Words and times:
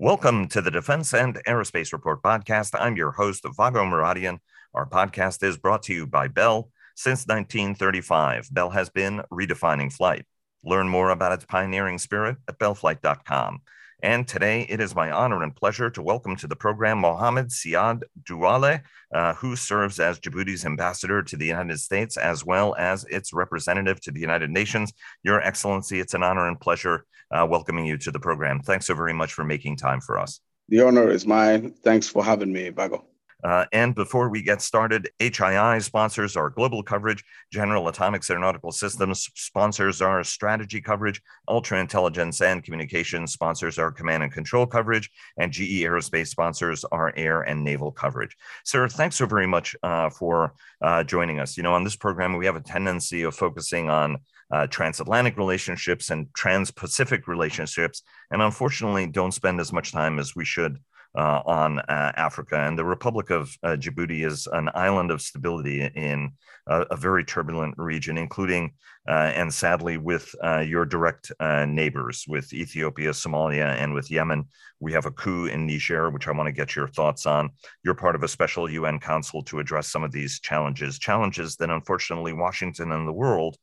Welcome 0.00 0.46
to 0.50 0.62
the 0.62 0.70
Defense 0.70 1.12
and 1.12 1.40
Aerospace 1.44 1.92
Report 1.92 2.22
podcast. 2.22 2.78
I'm 2.78 2.94
your 2.94 3.10
host, 3.10 3.44
Vago 3.56 3.82
Muradian. 3.82 4.38
Our 4.72 4.88
podcast 4.88 5.42
is 5.42 5.56
brought 5.56 5.82
to 5.82 5.92
you 5.92 6.06
by 6.06 6.28
Bell. 6.28 6.70
Since 6.94 7.26
1935, 7.26 8.48
Bell 8.54 8.70
has 8.70 8.90
been 8.90 9.22
redefining 9.32 9.92
flight. 9.92 10.24
Learn 10.62 10.88
more 10.88 11.10
about 11.10 11.32
its 11.32 11.46
pioneering 11.46 11.98
spirit 11.98 12.36
at 12.46 12.60
bellflight.com. 12.60 13.58
And 14.00 14.28
today 14.28 14.64
it 14.68 14.80
is 14.80 14.94
my 14.94 15.10
honor 15.10 15.42
and 15.42 15.54
pleasure 15.54 15.90
to 15.90 16.02
welcome 16.02 16.36
to 16.36 16.46
the 16.46 16.54
program 16.54 17.00
Mohamed 17.00 17.48
Siad 17.48 18.02
Doualeh, 18.22 18.80
uh, 19.12 19.34
who 19.34 19.56
serves 19.56 19.98
as 19.98 20.20
Djibouti's 20.20 20.64
ambassador 20.64 21.20
to 21.20 21.36
the 21.36 21.46
United 21.46 21.80
States 21.80 22.16
as 22.16 22.46
well 22.46 22.76
as 22.78 23.04
its 23.06 23.32
representative 23.32 24.00
to 24.02 24.12
the 24.12 24.20
United 24.20 24.50
Nations. 24.50 24.92
Your 25.24 25.40
Excellency, 25.40 25.98
it's 25.98 26.14
an 26.14 26.22
honor 26.22 26.46
and 26.46 26.60
pleasure 26.60 27.06
uh, 27.32 27.44
welcoming 27.50 27.86
you 27.86 27.98
to 27.98 28.12
the 28.12 28.20
program. 28.20 28.60
Thanks 28.60 28.86
so 28.86 28.94
very 28.94 29.12
much 29.12 29.32
for 29.32 29.42
making 29.42 29.78
time 29.78 30.00
for 30.00 30.16
us. 30.16 30.38
The 30.68 30.82
honor 30.82 31.10
is 31.10 31.26
mine. 31.26 31.74
Thanks 31.82 32.06
for 32.06 32.22
having 32.22 32.52
me, 32.52 32.68
Vago. 32.68 33.07
Uh, 33.44 33.64
and 33.72 33.94
before 33.94 34.28
we 34.28 34.42
get 34.42 34.60
started, 34.60 35.08
HII 35.20 35.82
sponsors 35.82 36.36
our 36.36 36.50
global 36.50 36.82
coverage. 36.82 37.22
General 37.52 37.86
Atomics 37.88 38.30
Aeronautical 38.30 38.72
Systems 38.72 39.30
sponsors 39.34 40.02
our 40.02 40.24
strategy 40.24 40.80
coverage. 40.80 41.22
Ultra 41.48 41.80
Intelligence 41.80 42.40
and 42.40 42.64
Communications 42.64 43.32
sponsors 43.32 43.78
our 43.78 43.92
command 43.92 44.22
and 44.24 44.32
control 44.32 44.66
coverage. 44.66 45.10
And 45.36 45.52
GE 45.52 45.82
Aerospace 45.82 46.28
sponsors 46.28 46.84
our 46.86 47.12
air 47.16 47.42
and 47.42 47.62
naval 47.62 47.92
coverage. 47.92 48.36
Sir, 48.64 48.88
thanks 48.88 49.16
so 49.16 49.26
very 49.26 49.46
much 49.46 49.76
uh, 49.82 50.10
for 50.10 50.54
uh, 50.82 51.04
joining 51.04 51.38
us. 51.38 51.56
You 51.56 51.62
know, 51.62 51.74
on 51.74 51.84
this 51.84 51.96
program, 51.96 52.36
we 52.36 52.46
have 52.46 52.56
a 52.56 52.60
tendency 52.60 53.22
of 53.22 53.36
focusing 53.36 53.88
on 53.88 54.18
uh, 54.50 54.66
transatlantic 54.66 55.36
relationships 55.36 56.10
and 56.10 56.32
trans 56.34 56.70
Pacific 56.70 57.28
relationships, 57.28 58.02
and 58.30 58.40
unfortunately, 58.40 59.06
don't 59.06 59.32
spend 59.32 59.60
as 59.60 59.72
much 59.72 59.92
time 59.92 60.18
as 60.18 60.34
we 60.34 60.44
should 60.44 60.78
on 61.14 61.80
uh, 61.80 62.12
Africa. 62.16 62.56
And 62.60 62.78
the 62.78 62.84
Republic 62.84 63.30
of 63.30 63.56
uh, 63.62 63.76
Djibouti 63.78 64.24
is 64.24 64.46
an 64.52 64.70
island 64.74 65.10
of 65.10 65.20
stability 65.20 65.82
in 65.82 66.32
a, 66.66 66.82
a 66.90 66.96
very 66.96 67.24
turbulent 67.24 67.74
region, 67.78 68.18
including 68.18 68.72
uh, 69.08 69.32
and 69.34 69.52
sadly 69.52 69.96
with 69.96 70.34
uh, 70.44 70.58
your 70.58 70.84
direct 70.84 71.32
uh, 71.40 71.64
neighbors, 71.64 72.26
with 72.28 72.52
Ethiopia, 72.52 73.10
Somalia, 73.10 73.74
and 73.80 73.94
with 73.94 74.10
Yemen. 74.10 74.44
We 74.80 74.92
have 74.92 75.06
a 75.06 75.10
coup 75.10 75.46
in 75.46 75.66
Niger, 75.66 76.10
which 76.10 76.28
I 76.28 76.32
want 76.32 76.46
to 76.46 76.52
get 76.52 76.76
your 76.76 76.88
thoughts 76.88 77.24
on. 77.24 77.50
You're 77.82 77.94
part 77.94 78.14
of 78.14 78.22
a 78.22 78.28
special 78.28 78.70
UN 78.70 79.00
council 79.00 79.42
to 79.44 79.60
address 79.60 79.88
some 79.88 80.04
of 80.04 80.12
these 80.12 80.40
challenges, 80.40 80.98
challenges 80.98 81.56
that 81.56 81.70
unfortunately 81.70 82.34
Washington 82.34 82.92
and 82.92 83.08
the 83.08 83.12
world 83.12 83.56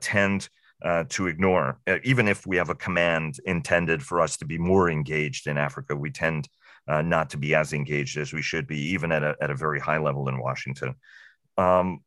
tend. 0.00 0.48
Uh, 0.84 1.04
to 1.08 1.26
ignore. 1.26 1.80
Uh, 1.86 1.96
even 2.04 2.28
if 2.28 2.46
we 2.46 2.58
have 2.58 2.68
a 2.68 2.74
command 2.74 3.40
intended 3.46 4.02
for 4.02 4.20
us 4.20 4.36
to 4.36 4.44
be 4.44 4.58
more 4.58 4.90
engaged 4.90 5.46
in 5.46 5.56
Africa, 5.56 5.96
we 5.96 6.10
tend 6.10 6.46
uh, 6.88 7.02
not 7.02 7.30
to 7.30 7.36
be 7.36 7.54
as 7.54 7.72
engaged 7.72 8.16
as 8.16 8.32
we 8.32 8.42
should 8.42 8.66
be, 8.66 8.78
even 8.92 9.12
at 9.12 9.22
a, 9.22 9.36
at 9.40 9.50
a 9.50 9.54
very 9.54 9.80
high 9.80 9.98
level 9.98 10.28
in 10.28 10.38
Washington. 10.38 10.94
Um, 11.56 12.00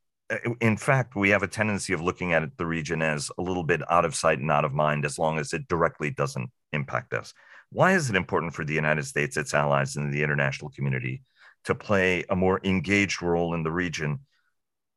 in 0.61 0.77
fact, 0.77 1.15
we 1.15 1.29
have 1.29 1.43
a 1.43 1.47
tendency 1.47 1.93
of 1.93 2.01
looking 2.01 2.33
at 2.33 2.55
the 2.57 2.65
region 2.65 3.01
as 3.01 3.31
a 3.37 3.41
little 3.41 3.63
bit 3.63 3.81
out 3.91 4.05
of 4.05 4.15
sight 4.15 4.39
and 4.39 4.51
out 4.51 4.65
of 4.65 4.73
mind 4.73 5.05
as 5.05 5.17
long 5.17 5.39
as 5.39 5.53
it 5.53 5.67
directly 5.67 6.11
doesn't 6.11 6.49
impact 6.71 7.13
us. 7.13 7.33
Why 7.71 7.93
is 7.93 8.09
it 8.09 8.15
important 8.15 8.53
for 8.53 8.63
the 8.63 8.73
United 8.73 9.05
States, 9.05 9.37
its 9.37 9.53
allies, 9.53 9.95
and 9.95 10.13
the 10.13 10.23
international 10.23 10.71
community 10.71 11.23
to 11.65 11.75
play 11.75 12.23
a 12.29 12.35
more 12.35 12.61
engaged 12.63 13.21
role 13.21 13.53
in 13.53 13.63
the 13.63 13.71
region 13.71 14.19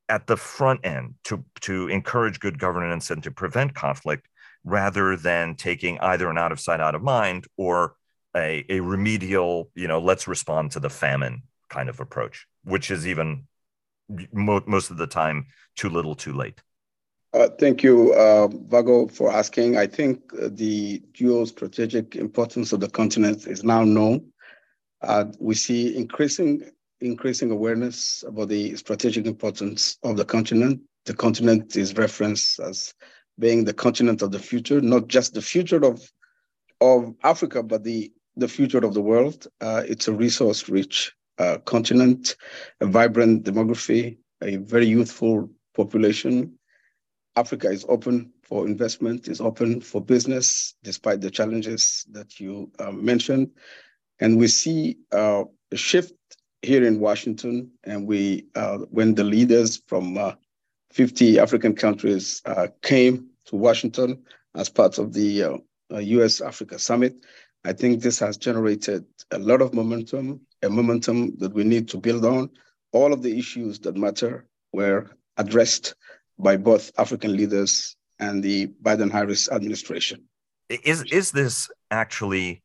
at 0.09 0.27
the 0.27 0.37
front 0.37 0.81
end 0.85 1.15
to, 1.25 1.45
to 1.61 1.89
encourage 1.89 2.39
good 2.39 2.59
governance 2.59 3.11
and 3.11 3.23
to 3.23 3.31
prevent 3.31 3.75
conflict 3.75 4.29
rather 4.65 5.17
than 5.17 5.55
taking 5.55 5.99
either 6.01 6.29
an 6.31 6.39
out 6.39 6.53
of 6.53 6.61
sight, 6.61 6.81
out 6.81 6.95
of 6.95 7.03
mind 7.03 7.47
or 7.57 7.95
a, 8.37 8.65
a 8.69 8.81
remedial, 8.81 9.71
you 9.75 9.89
know, 9.89 10.01
let's 10.01 10.27
respond 10.27 10.73
to 10.73 10.81
the 10.81 10.91
famine 10.91 11.43
kind 11.69 11.89
of 11.89 12.01
approach, 12.01 12.47
which 12.65 12.91
is 12.91 13.07
even 13.07 13.47
mo- 14.33 14.65
most 14.67 14.91
of 14.91 14.97
the 14.97 15.07
time 15.07 15.47
too 15.77 15.89
little, 15.89 16.15
too 16.15 16.33
late. 16.33 16.63
Uh, 17.35 17.49
thank 17.59 17.83
you, 17.83 18.13
uh, 18.13 18.47
Vago, 18.47 19.07
for 19.07 19.33
asking. 19.33 19.79
I 19.79 19.87
think 19.87 20.31
the 20.33 21.03
geostrategic 21.15 22.15
importance 22.17 22.73
of 22.75 22.81
the 22.81 22.91
continent 22.91 23.47
is 23.47 23.65
now 23.65 23.85
known. 23.85 24.27
Uh, 25.01 25.27
we 25.41 25.55
see 25.55 25.97
increasing 25.97 26.63
increasing 27.01 27.51
awareness 27.51 28.23
about 28.29 28.49
the 28.49 28.77
strategic 28.77 29.27
importance 29.27 29.99
of 30.05 30.17
the 30.17 30.25
continent. 30.25 30.81
The 31.05 31.15
continent 31.15 31.75
is 31.75 31.97
referenced 31.97 32.61
as 32.61 32.95
being 33.39 33.65
the 33.65 33.75
continent 33.75 34.23
of 34.23 34.31
the 34.31 34.39
future, 34.39 34.81
not 34.81 35.09
just 35.09 35.35
the 35.35 35.43
future 35.43 35.85
of 35.85 36.09
of 36.81 37.15
Africa, 37.25 37.63
but 37.63 37.83
the 37.83 38.13
the 38.37 38.49
future 38.49 38.79
of 38.79 38.95
the 38.95 39.03
world. 39.03 39.47
Uh, 39.61 39.83
it's 39.87 40.09
a 40.09 40.13
resource 40.13 40.69
rich 40.69 41.13
uh, 41.39 41.59
continent, 41.65 42.37
a 42.81 42.87
vibrant 42.87 43.45
demography, 43.45 44.19
a 44.43 44.57
very 44.57 44.87
youthful 44.87 45.51
population. 45.75 46.59
Africa 47.37 47.71
is 47.71 47.87
open 47.89 48.33
for 48.43 48.67
investment, 48.67 49.29
is 49.29 49.41
open 49.41 49.81
for 49.81 50.01
business, 50.01 50.75
despite 50.83 51.21
the 51.21 51.31
challenges 51.31 52.05
that 52.11 52.39
you 52.39 52.71
uh, 52.79 52.93
mentioned. 52.93 53.51
And 54.21 54.39
we 54.39 54.47
see 54.49 54.99
uh, 55.11 55.45
a 55.71 55.77
shift 55.77 56.15
here 56.61 56.85
in 56.85 57.01
Washington. 57.01 57.71
And 57.85 58.07
we, 58.07 58.47
uh, 58.55 58.79
when 58.91 59.15
the 59.15 59.25
leaders 59.25 59.83
from 59.87 60.19
uh, 60.19 60.35
50 60.93 61.39
African 61.39 61.75
countries 61.75 62.43
came 62.83 63.29
to 63.47 63.57
Washington 63.57 64.23
as 64.55 64.69
part 64.69 64.99
of 64.99 65.15
the 65.15 65.59
US 65.91 66.43
Africa 66.43 66.79
Summit, 66.79 67.15
I 67.65 67.73
think 67.73 68.01
this 68.01 68.19
has 68.19 68.37
generated 68.37 69.05
a 69.31 69.39
lot 69.39 69.63
of 69.63 69.73
momentum, 69.73 70.41
a 70.63 70.69
momentum 70.69 71.37
that 71.39 71.53
we 71.53 71.65
need 71.65 71.89
to 71.91 71.99
build 71.99 72.25
on. 72.25 72.51
All 72.93 73.13
of 73.13 73.23
the 73.23 73.39
issues 73.39 73.79
that 73.81 73.97
matter 73.97 74.47
were 74.73 75.11
addressed 75.37 75.95
by 76.39 76.57
both 76.57 76.91
African 76.99 77.37
leaders 77.37 77.97
and 78.19 78.43
the 78.43 78.67
Biden 78.83 79.11
Harris 79.11 79.51
administration. 79.51 80.25
Is, 80.69 81.03
is 81.05 81.31
this 81.31 81.71
actually 81.91 82.63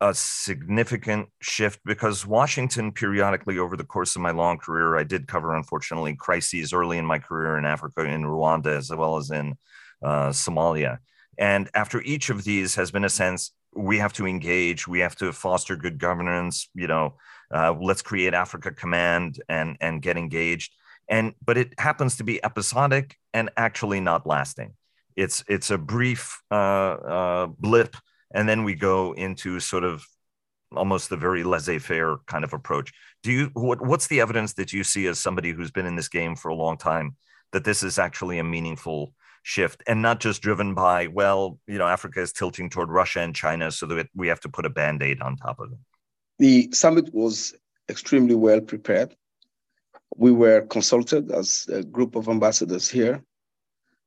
a 0.00 0.14
significant 0.14 1.28
shift? 1.40 1.80
Because 1.84 2.26
Washington, 2.26 2.92
periodically 2.92 3.58
over 3.58 3.76
the 3.76 3.84
course 3.84 4.14
of 4.14 4.22
my 4.22 4.30
long 4.30 4.58
career, 4.58 4.96
I 4.96 5.04
did 5.04 5.26
cover, 5.26 5.54
unfortunately, 5.54 6.14
crises 6.14 6.72
early 6.72 6.98
in 6.98 7.06
my 7.06 7.18
career 7.18 7.58
in 7.58 7.64
Africa, 7.64 8.04
in 8.04 8.22
Rwanda, 8.22 8.76
as 8.76 8.90
well 8.90 9.16
as 9.16 9.30
in 9.30 9.54
uh, 10.02 10.28
Somalia. 10.28 10.98
And 11.36 11.68
after 11.74 12.00
each 12.02 12.30
of 12.30 12.44
these 12.44 12.76
has 12.76 12.90
been 12.90 13.04
a 13.04 13.08
sense 13.08 13.52
we 13.76 13.98
have 13.98 14.12
to 14.12 14.26
engage 14.26 14.86
we 14.86 15.00
have 15.00 15.16
to 15.16 15.32
foster 15.32 15.76
good 15.76 15.98
governance 15.98 16.68
you 16.74 16.86
know 16.86 17.14
uh, 17.52 17.74
let's 17.80 18.02
create 18.02 18.34
africa 18.34 18.70
command 18.70 19.40
and 19.48 19.76
and 19.80 20.02
get 20.02 20.16
engaged. 20.16 20.74
And 21.08 21.34
but 21.44 21.58
it 21.58 21.78
happens 21.78 22.16
to 22.16 22.24
be 22.24 22.42
episodic 22.44 23.16
and 23.32 23.50
actually 23.56 24.00
not 24.00 24.26
lasting. 24.26 24.74
It's 25.16 25.44
it's 25.48 25.70
a 25.70 25.78
brief 25.78 26.40
uh, 26.50 26.54
uh, 26.54 27.46
blip 27.46 27.96
and 28.34 28.48
then 28.48 28.64
we 28.64 28.74
go 28.74 29.12
into 29.12 29.60
sort 29.60 29.84
of 29.84 30.04
almost 30.74 31.08
the 31.08 31.16
very 31.16 31.44
laissez-faire 31.44 32.16
kind 32.26 32.42
of 32.42 32.52
approach. 32.52 32.92
Do 33.22 33.30
you 33.30 33.50
what, 33.52 33.80
what's 33.80 34.08
the 34.08 34.20
evidence 34.20 34.54
that 34.54 34.72
you 34.72 34.82
see 34.82 35.06
as 35.06 35.20
somebody 35.20 35.52
who's 35.52 35.70
been 35.70 35.86
in 35.86 35.96
this 35.96 36.08
game 36.08 36.34
for 36.36 36.48
a 36.48 36.54
long 36.54 36.76
time 36.76 37.16
that 37.52 37.64
this 37.64 37.82
is 37.82 37.98
actually 37.98 38.38
a 38.38 38.44
meaningful 38.44 39.12
shift 39.44 39.82
and 39.86 40.00
not 40.00 40.20
just 40.20 40.40
driven 40.40 40.72
by 40.74 41.06
well 41.06 41.58
you 41.66 41.76
know 41.76 41.86
africa 41.86 42.18
is 42.20 42.32
tilting 42.32 42.70
toward 42.70 42.88
russia 42.88 43.20
and 43.20 43.36
china 43.36 43.70
so 43.70 43.84
that 43.84 44.08
we 44.14 44.26
have 44.26 44.40
to 44.40 44.48
put 44.48 44.64
a 44.64 44.70
band-aid 44.70 45.20
on 45.20 45.36
top 45.36 45.60
of 45.60 45.70
it. 45.70 45.78
The 46.38 46.72
summit 46.72 47.12
was 47.12 47.54
extremely 47.90 48.34
well 48.34 48.62
prepared. 48.62 49.14
We 50.16 50.32
were 50.32 50.62
consulted 50.62 51.30
as 51.30 51.68
a 51.70 51.82
group 51.82 52.16
of 52.16 52.28
ambassadors 52.28 52.88
here. 52.88 53.22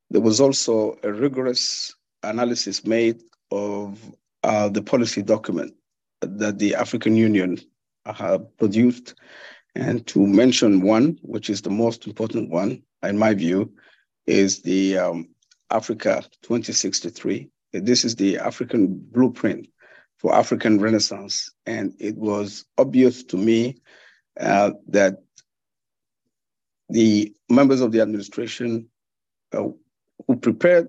There 0.10 0.22
was 0.22 0.42
also 0.42 0.98
a 1.04 1.14
rigorous 1.14 1.94
analysis 2.24 2.84
made 2.84 3.22
of 3.52 4.00
uh, 4.44 4.70
the 4.70 4.82
policy 4.82 5.22
document 5.22 5.76
that 6.22 6.58
the 6.58 6.74
african 6.74 7.16
union 7.16 7.60
uh, 8.08 8.40
produced. 8.58 9.14
And 9.76 10.06
to 10.08 10.26
mention 10.26 10.82
one 10.82 11.20
which 11.22 11.52
is 11.52 11.62
the 11.62 11.70
most 11.70 12.08
important 12.08 12.50
one 12.50 12.82
in 13.04 13.20
my 13.20 13.36
view 13.36 13.72
is 14.28 14.62
the 14.62 14.98
um, 14.98 15.30
Africa 15.72 16.24
2063. 16.44 17.50
This 17.74 18.06
is 18.06 18.16
the 18.16 18.38
African 18.38 18.88
blueprint 19.12 19.68
for 20.18 20.34
African 20.34 20.80
Renaissance. 20.80 21.52
And 21.66 21.94
it 22.00 22.16
was 22.16 22.66
obvious 22.78 23.24
to 23.26 23.38
me 23.38 23.78
uh, 24.40 24.72
that 24.88 25.22
the 26.90 27.34
members 27.50 27.82
of 27.82 27.92
the 27.92 28.02
administration 28.02 28.88
uh, 29.54 29.68
who 30.26 30.36
prepared 30.38 30.88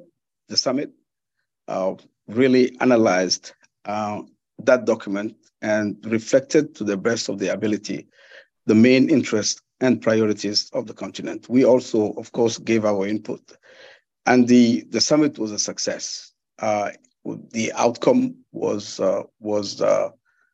the 0.49 0.57
summit 0.57 0.93
uh, 1.67 1.95
really 2.29 2.77
analyzed 2.81 3.53
uh, 3.85 4.23
that 4.65 4.85
document 4.85 5.37
and 5.61 5.97
reflected 6.07 6.75
to 6.77 6.85
the 6.85 6.97
best 6.97 7.29
of 7.29 7.39
their 7.39 7.53
ability 7.53 8.07
the 8.69 8.75
main 8.75 9.09
interests 9.09 9.63
and 9.81 10.03
priorities 10.03 10.71
of 10.75 10.87
the 10.87 10.93
continent. 10.93 11.49
We 11.49 11.65
also, 11.65 12.13
of 12.13 12.31
course, 12.33 12.59
gave 12.59 12.85
our 12.85 13.07
input. 13.07 13.41
And 14.29 14.47
the, 14.47 14.85
the 14.91 15.01
summit 15.01 15.39
was 15.39 15.53
a 15.53 15.59
success. 15.59 16.33
Uh, 16.59 16.91
the 17.25 17.73
outcome 17.73 18.37
was 18.53 19.01
uh, 19.01 19.23
was 19.41 19.81
uh, 19.81 20.11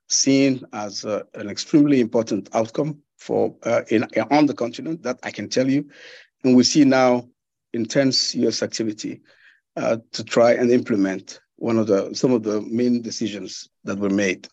seen 0.08 0.64
as 0.72 1.04
uh, 1.04 1.22
an 1.34 1.48
extremely 1.50 2.00
important 2.00 2.48
outcome 2.54 3.02
for 3.18 3.56
uh, 3.64 3.82
in, 3.88 4.04
on 4.30 4.46
the 4.46 4.54
continent. 4.54 5.02
That 5.02 5.18
I 5.24 5.32
can 5.32 5.48
tell 5.48 5.68
you, 5.68 5.88
and 6.44 6.54
we 6.54 6.62
see 6.62 6.84
now 6.84 7.28
intense 7.72 8.34
U.S. 8.36 8.62
activity 8.62 9.20
to 9.76 10.24
try 10.24 10.52
and 10.52 10.70
implement 10.70 11.40
one 11.56 11.78
of 11.78 11.88
the 11.88 12.14
some 12.14 12.32
of 12.32 12.44
the 12.44 12.60
main 12.62 13.02
decisions 13.02 13.68
that 13.82 13.98
were 13.98 14.10
made. 14.24 14.48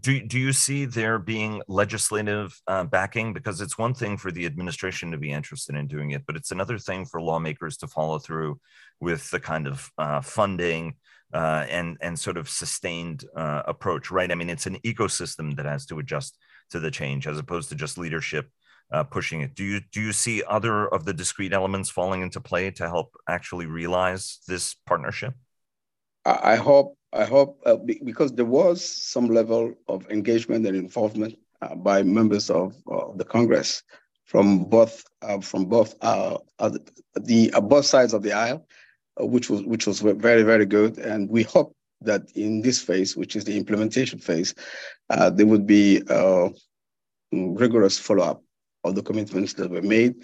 Do, 0.00 0.20
do 0.20 0.38
you 0.38 0.52
see 0.52 0.84
there 0.84 1.18
being 1.18 1.62
legislative 1.68 2.60
uh, 2.66 2.84
backing? 2.84 3.32
Because 3.32 3.60
it's 3.60 3.78
one 3.78 3.94
thing 3.94 4.16
for 4.16 4.32
the 4.32 4.44
administration 4.44 5.12
to 5.12 5.18
be 5.18 5.30
interested 5.30 5.76
in 5.76 5.86
doing 5.86 6.10
it, 6.10 6.24
but 6.26 6.34
it's 6.34 6.50
another 6.50 6.78
thing 6.78 7.06
for 7.06 7.22
lawmakers 7.22 7.76
to 7.78 7.86
follow 7.86 8.18
through 8.18 8.58
with 9.00 9.30
the 9.30 9.38
kind 9.38 9.68
of 9.68 9.88
uh, 9.96 10.20
funding 10.20 10.96
uh, 11.32 11.66
and 11.68 11.96
and 12.00 12.18
sort 12.18 12.36
of 12.36 12.48
sustained 12.48 13.24
uh, 13.36 13.62
approach, 13.66 14.10
right? 14.10 14.30
I 14.32 14.34
mean, 14.34 14.50
it's 14.50 14.66
an 14.66 14.78
ecosystem 14.84 15.56
that 15.56 15.66
has 15.66 15.86
to 15.86 15.98
adjust 15.98 16.36
to 16.70 16.80
the 16.80 16.90
change 16.90 17.26
as 17.26 17.38
opposed 17.38 17.68
to 17.68 17.74
just 17.74 17.98
leadership 17.98 18.48
uh, 18.92 19.04
pushing 19.04 19.40
it. 19.40 19.54
Do 19.54 19.64
you 19.64 19.80
do 19.92 20.00
you 20.00 20.12
see 20.12 20.42
other 20.48 20.88
of 20.88 21.04
the 21.04 21.12
discrete 21.12 21.52
elements 21.52 21.90
falling 21.90 22.22
into 22.22 22.40
play 22.40 22.70
to 22.72 22.88
help 22.88 23.14
actually 23.28 23.66
realize 23.66 24.40
this 24.46 24.74
partnership? 24.86 25.34
I 26.24 26.56
hope 26.56 26.96
I 27.16 27.24
hope 27.24 27.60
uh, 27.64 27.76
because 28.04 28.32
there 28.32 28.44
was 28.44 28.84
some 28.84 29.28
level 29.28 29.74
of 29.88 30.08
engagement 30.10 30.66
and 30.66 30.76
involvement 30.76 31.38
uh, 31.62 31.74
by 31.74 32.02
members 32.02 32.50
of 32.50 32.74
the 33.16 33.24
Congress 33.24 33.82
from 34.24 34.64
both 34.64 35.04
uh, 35.22 35.40
from 35.40 35.64
both 35.66 35.94
uh, 36.02 36.38
the 37.14 37.50
both 37.62 37.86
sides 37.86 38.12
of 38.12 38.22
the 38.22 38.32
aisle, 38.32 38.66
which 39.18 39.48
was 39.48 39.62
which 39.62 39.86
was 39.86 40.00
very 40.00 40.42
very 40.42 40.66
good, 40.66 40.98
and 40.98 41.30
we 41.30 41.42
hope 41.42 41.74
that 42.02 42.30
in 42.34 42.60
this 42.60 42.80
phase, 42.80 43.16
which 43.16 43.34
is 43.34 43.44
the 43.44 43.56
implementation 43.56 44.18
phase, 44.18 44.54
there 45.08 45.46
would 45.46 45.66
be 45.66 46.02
rigorous 47.32 47.98
follow 47.98 48.24
up 48.24 48.42
of 48.84 48.94
the 48.94 49.02
commitments 49.02 49.54
that 49.54 49.70
were 49.70 49.82
made 49.82 50.14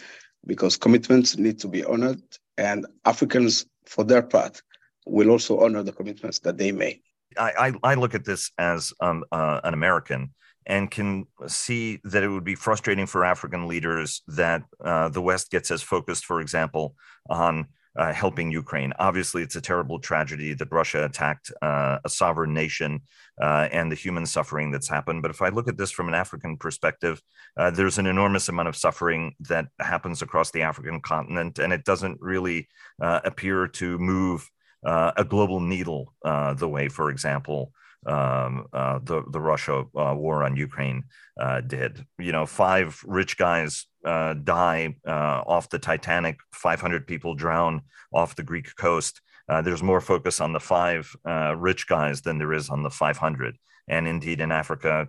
because 0.47 0.77
commitments 0.77 1.37
need 1.37 1.59
to 1.59 1.69
be 1.69 1.85
honored 1.85 2.23
and 2.59 2.87
Africans, 3.05 3.67
for 3.87 4.05
their 4.05 4.23
part, 4.23 4.63
will 5.07 5.31
also 5.31 5.61
honor 5.61 5.83
the 5.83 5.93
commitments 5.93 6.39
that 6.41 6.59
they 6.59 6.73
made. 6.73 7.01
I, 7.39 7.73
I, 7.85 7.93
I 7.93 7.95
look 7.95 8.15
at 8.15 8.25
this 8.25 8.51
as 8.59 8.93
um, 9.01 9.25
uh, 9.33 9.61
an 9.65 9.75
American 9.75 10.35
and 10.67 10.91
can 10.91 11.27
see 11.47 11.99
that 12.05 12.23
it 12.23 12.29
would 12.29 12.45
be 12.45 12.55
frustrating 12.55 13.07
for 13.07 13.25
African 13.25 13.67
leaders 13.67 14.23
that 14.29 14.63
uh, 14.85 15.09
the 15.09 15.23
West 15.23 15.51
gets 15.51 15.71
as 15.71 15.83
focused, 15.83 16.25
for 16.25 16.41
example, 16.41 16.95
on 17.29 17.67
uh, 17.97 18.13
helping 18.13 18.51
Ukraine. 18.51 18.93
Obviously, 18.99 19.43
it's 19.43 19.57
a 19.57 19.61
terrible 19.61 19.99
tragedy 19.99 20.55
that 20.55 20.73
Russia 20.73 21.05
attacked 21.05 21.53
uh, 21.61 21.99
a 22.05 22.09
sovereign 22.09 22.55
nation 22.55 23.03
uh, 23.41 23.69
and 23.71 23.91
the 23.91 23.97
human 23.97 24.25
suffering 24.25 24.71
that's 24.71 24.89
happened. 24.89 25.21
But 25.21 25.31
if 25.31 25.43
I 25.43 25.49
look 25.49 25.69
at 25.69 25.77
this 25.77 25.91
from 25.91 26.09
an 26.09 26.15
African 26.15 26.57
perspective, 26.57 27.21
uh, 27.57 27.71
there's 27.71 27.99
an 27.99 28.07
enormous 28.07 28.49
amount 28.49 28.69
of 28.69 28.77
suffering 28.77 29.35
that 29.41 29.67
happens 29.81 30.23
across 30.23 30.51
the 30.51 30.63
African 30.63 31.01
continent, 31.01 31.59
and 31.59 31.73
it 31.73 31.85
doesn't 31.85 32.19
really 32.21 32.69
uh, 33.01 33.21
appear 33.25 33.67
to 33.69 33.99
move 33.99 34.49
a 34.85 35.25
global 35.29 35.61
needle 35.61 36.15
the 36.23 36.69
way, 36.69 36.89
for 36.89 37.11
example, 37.11 37.73
um, 38.07 38.67
uh, 38.73 38.99
the 39.03 39.23
the 39.31 39.41
Russia 39.41 39.85
uh, 39.97 40.15
war 40.17 40.43
on 40.43 40.57
Ukraine 40.57 41.05
uh, 41.41 41.61
did. 41.61 42.05
You 42.19 42.33
know, 42.33 42.47
five 42.47 43.01
rich 43.07 43.37
guys 43.39 43.87
uh, 44.05 44.35
die 44.35 44.97
uh, 45.07 45.43
off 45.47 45.69
the 45.69 45.79
Titanic, 45.79 46.39
500 46.53 47.07
people 47.07 47.35
drown 47.35 47.83
off 48.13 48.35
the 48.35 48.43
Greek 48.43 48.75
coast. 48.77 49.21
Uh, 49.49 49.63
there's 49.63 49.83
more 49.83 50.01
focus 50.01 50.41
on 50.41 50.53
the 50.53 50.61
five 50.61 51.15
rich 51.57 51.87
guys 51.87 52.23
than 52.23 52.39
there 52.39 52.53
is 52.53 52.71
on 52.71 52.83
the 52.83 52.91
500. 52.91 53.57
And 53.89 54.07
indeed, 54.07 54.41
in 54.41 54.53
Africa, 54.53 55.09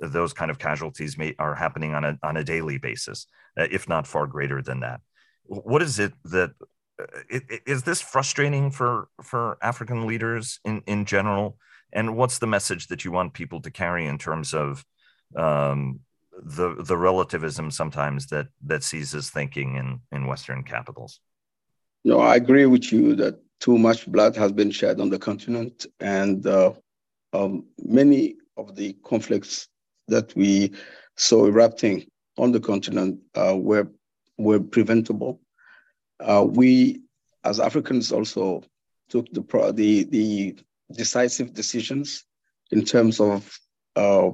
those 0.00 0.32
kind 0.32 0.50
of 0.50 0.58
casualties 0.58 1.18
may, 1.18 1.34
are 1.38 1.54
happening 1.54 1.94
on 1.94 2.04
a 2.04 2.18
on 2.22 2.36
a 2.38 2.44
daily 2.44 2.78
basis, 2.78 3.26
if 3.56 3.88
not 3.88 4.06
far 4.06 4.26
greater 4.26 4.62
than 4.62 4.80
that. 4.80 5.00
What 5.44 5.82
is 5.82 5.98
it 5.98 6.12
that 6.24 6.52
is 7.28 7.82
this 7.82 8.00
frustrating 8.00 8.70
for 8.70 9.08
for 9.22 9.58
African 9.62 10.06
leaders 10.06 10.60
in 10.64 10.82
in 10.86 11.04
general? 11.04 11.56
and 11.92 12.16
what's 12.16 12.38
the 12.38 12.46
message 12.46 12.88
that 12.88 13.04
you 13.04 13.10
want 13.12 13.32
people 13.32 13.60
to 13.60 13.70
carry 13.70 14.06
in 14.06 14.18
terms 14.18 14.52
of 14.54 14.84
um, 15.36 16.00
the 16.42 16.74
the 16.78 16.96
relativism 16.96 17.70
sometimes 17.70 18.26
that 18.26 18.48
that 18.64 18.82
seizes 18.82 19.30
thinking 19.30 19.76
in 19.76 20.00
in 20.12 20.26
Western 20.26 20.62
capitals? 20.62 21.20
No, 22.04 22.20
I 22.20 22.36
agree 22.36 22.66
with 22.66 22.92
you 22.92 23.16
that 23.16 23.40
too 23.60 23.78
much 23.78 24.06
blood 24.06 24.36
has 24.36 24.52
been 24.52 24.70
shed 24.70 25.00
on 25.00 25.08
the 25.08 25.18
continent, 25.18 25.86
and 26.00 26.46
uh, 26.46 26.72
um, 27.32 27.64
many 27.82 28.36
of 28.56 28.76
the 28.76 28.92
conflicts 29.04 29.68
that 30.08 30.36
we 30.36 30.72
saw 31.16 31.46
erupting 31.46 32.06
on 32.36 32.52
the 32.52 32.60
continent 32.60 33.18
uh, 33.34 33.56
were 33.56 33.88
were 34.36 34.60
preventable. 34.60 35.40
Uh, 36.20 36.44
we, 36.48 37.00
as 37.44 37.60
Africans, 37.60 38.12
also 38.12 38.62
took 39.08 39.26
the 39.32 39.42
the 39.74 40.04
the 40.04 40.56
decisive 40.92 41.52
decisions 41.52 42.24
in 42.70 42.84
terms 42.84 43.20
of 43.20 43.58
uh, 43.96 44.30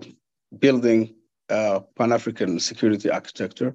building 0.59 1.15
a 1.49 1.83
Pan 1.97 2.13
African 2.13 2.61
security 2.61 3.11
architecture, 3.11 3.75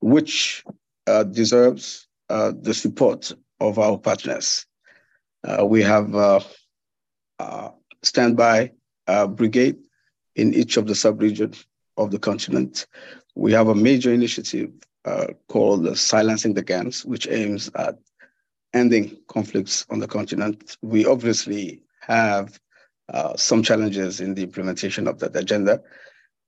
which 0.00 0.64
uh, 1.06 1.24
deserves 1.24 2.08
uh, 2.30 2.52
the 2.60 2.74
support 2.74 3.32
of 3.60 3.78
our 3.78 3.98
partners. 3.98 4.66
Uh, 5.44 5.64
we 5.64 5.82
have 5.82 6.14
a 6.14 6.40
standby 8.02 8.72
brigade 9.30 9.76
in 10.34 10.54
each 10.54 10.76
of 10.76 10.86
the 10.86 10.94
sub-regions 10.94 11.66
of 11.96 12.10
the 12.10 12.18
continent. 12.18 12.86
We 13.34 13.52
have 13.52 13.68
a 13.68 13.74
major 13.74 14.12
initiative 14.12 14.72
uh, 15.06 15.28
called 15.48 15.96
Silencing 15.96 16.54
the 16.54 16.62
Guns, 16.62 17.04
which 17.04 17.28
aims 17.28 17.70
at 17.76 17.96
ending 18.74 19.16
conflicts 19.28 19.86
on 19.88 20.00
the 20.00 20.08
continent. 20.08 20.76
We 20.82 21.06
obviously 21.06 21.82
have 22.00 22.58
uh, 23.12 23.36
some 23.36 23.62
challenges 23.62 24.20
in 24.20 24.34
the 24.34 24.42
implementation 24.42 25.06
of 25.06 25.18
that 25.20 25.36
agenda. 25.36 25.80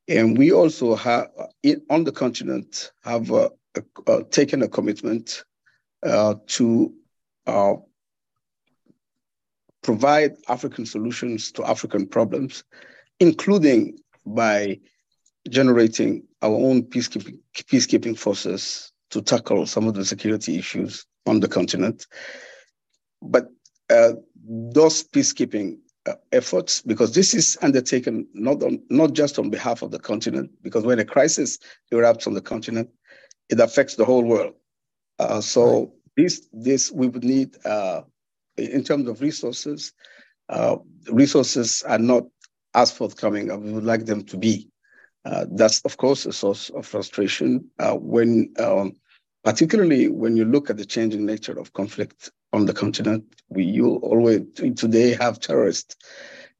And 0.08 0.36
we 0.36 0.52
also 0.52 0.96
have, 0.96 1.28
in, 1.62 1.82
on 1.88 2.04
the 2.04 2.12
continent, 2.12 2.92
have 3.04 3.30
uh, 3.30 3.50
uh, 4.06 4.22
taken 4.30 4.62
a 4.62 4.68
commitment 4.68 5.44
uh, 6.02 6.34
to 6.46 6.92
uh, 7.46 7.74
provide 9.82 10.36
African 10.48 10.84
solutions 10.84 11.52
to 11.52 11.64
African 11.64 12.06
problems, 12.06 12.64
including 13.20 13.98
by 14.26 14.80
generating 15.48 16.22
our 16.42 16.54
own 16.54 16.82
peacekeeping, 16.82 17.38
peacekeeping 17.54 18.18
forces 18.18 18.92
to 19.10 19.22
tackle 19.22 19.66
some 19.66 19.88
of 19.88 19.94
the 19.94 20.04
security 20.04 20.58
issues 20.58 21.06
on 21.26 21.40
the 21.40 21.48
continent. 21.48 22.06
But 23.22 23.48
uh, 23.90 24.12
those 24.46 25.02
peacekeeping 25.02 25.78
uh, 26.06 26.14
efforts, 26.32 26.82
because 26.82 27.14
this 27.14 27.34
is 27.34 27.58
undertaken 27.62 28.26
not 28.34 28.62
on, 28.62 28.82
not 28.90 29.12
just 29.12 29.38
on 29.38 29.50
behalf 29.50 29.82
of 29.82 29.90
the 29.90 29.98
continent, 29.98 30.50
because 30.62 30.84
when 30.84 30.98
a 30.98 31.04
crisis 31.04 31.58
erupts 31.92 32.26
on 32.26 32.34
the 32.34 32.40
continent, 32.40 32.88
it 33.48 33.60
affects 33.60 33.96
the 33.96 34.04
whole 34.04 34.24
world. 34.24 34.54
Uh, 35.18 35.40
so 35.40 35.80
right. 35.80 35.88
this 36.16 36.48
this 36.52 36.92
we 36.92 37.08
would 37.08 37.24
need 37.24 37.56
uh, 37.66 38.02
in 38.56 38.84
terms 38.84 39.08
of 39.08 39.20
resources. 39.20 39.92
Uh, 40.48 40.76
resources 41.10 41.82
are 41.86 41.98
not 41.98 42.22
as 42.74 42.90
forthcoming 42.90 43.50
as 43.50 43.58
we 43.58 43.72
would 43.72 43.84
like 43.84 44.06
them 44.06 44.24
to 44.24 44.36
be. 44.36 44.68
Uh, 45.24 45.44
that's 45.52 45.80
of 45.82 45.96
course 45.96 46.26
a 46.26 46.32
source 46.32 46.70
of 46.70 46.86
frustration 46.86 47.64
when. 48.00 48.52
Um, 48.58 48.96
particularly 49.44 50.08
when 50.08 50.36
you 50.36 50.44
look 50.44 50.68
at 50.68 50.76
the 50.76 50.84
changing 50.84 51.24
nature 51.24 51.58
of 51.58 51.72
conflict 51.72 52.30
on 52.52 52.66
the 52.66 52.72
continent. 52.74 53.24
We 53.48 53.64
you 53.64 53.96
always 53.96 54.42
today 54.76 55.14
have 55.14 55.40
terrorists 55.40 55.96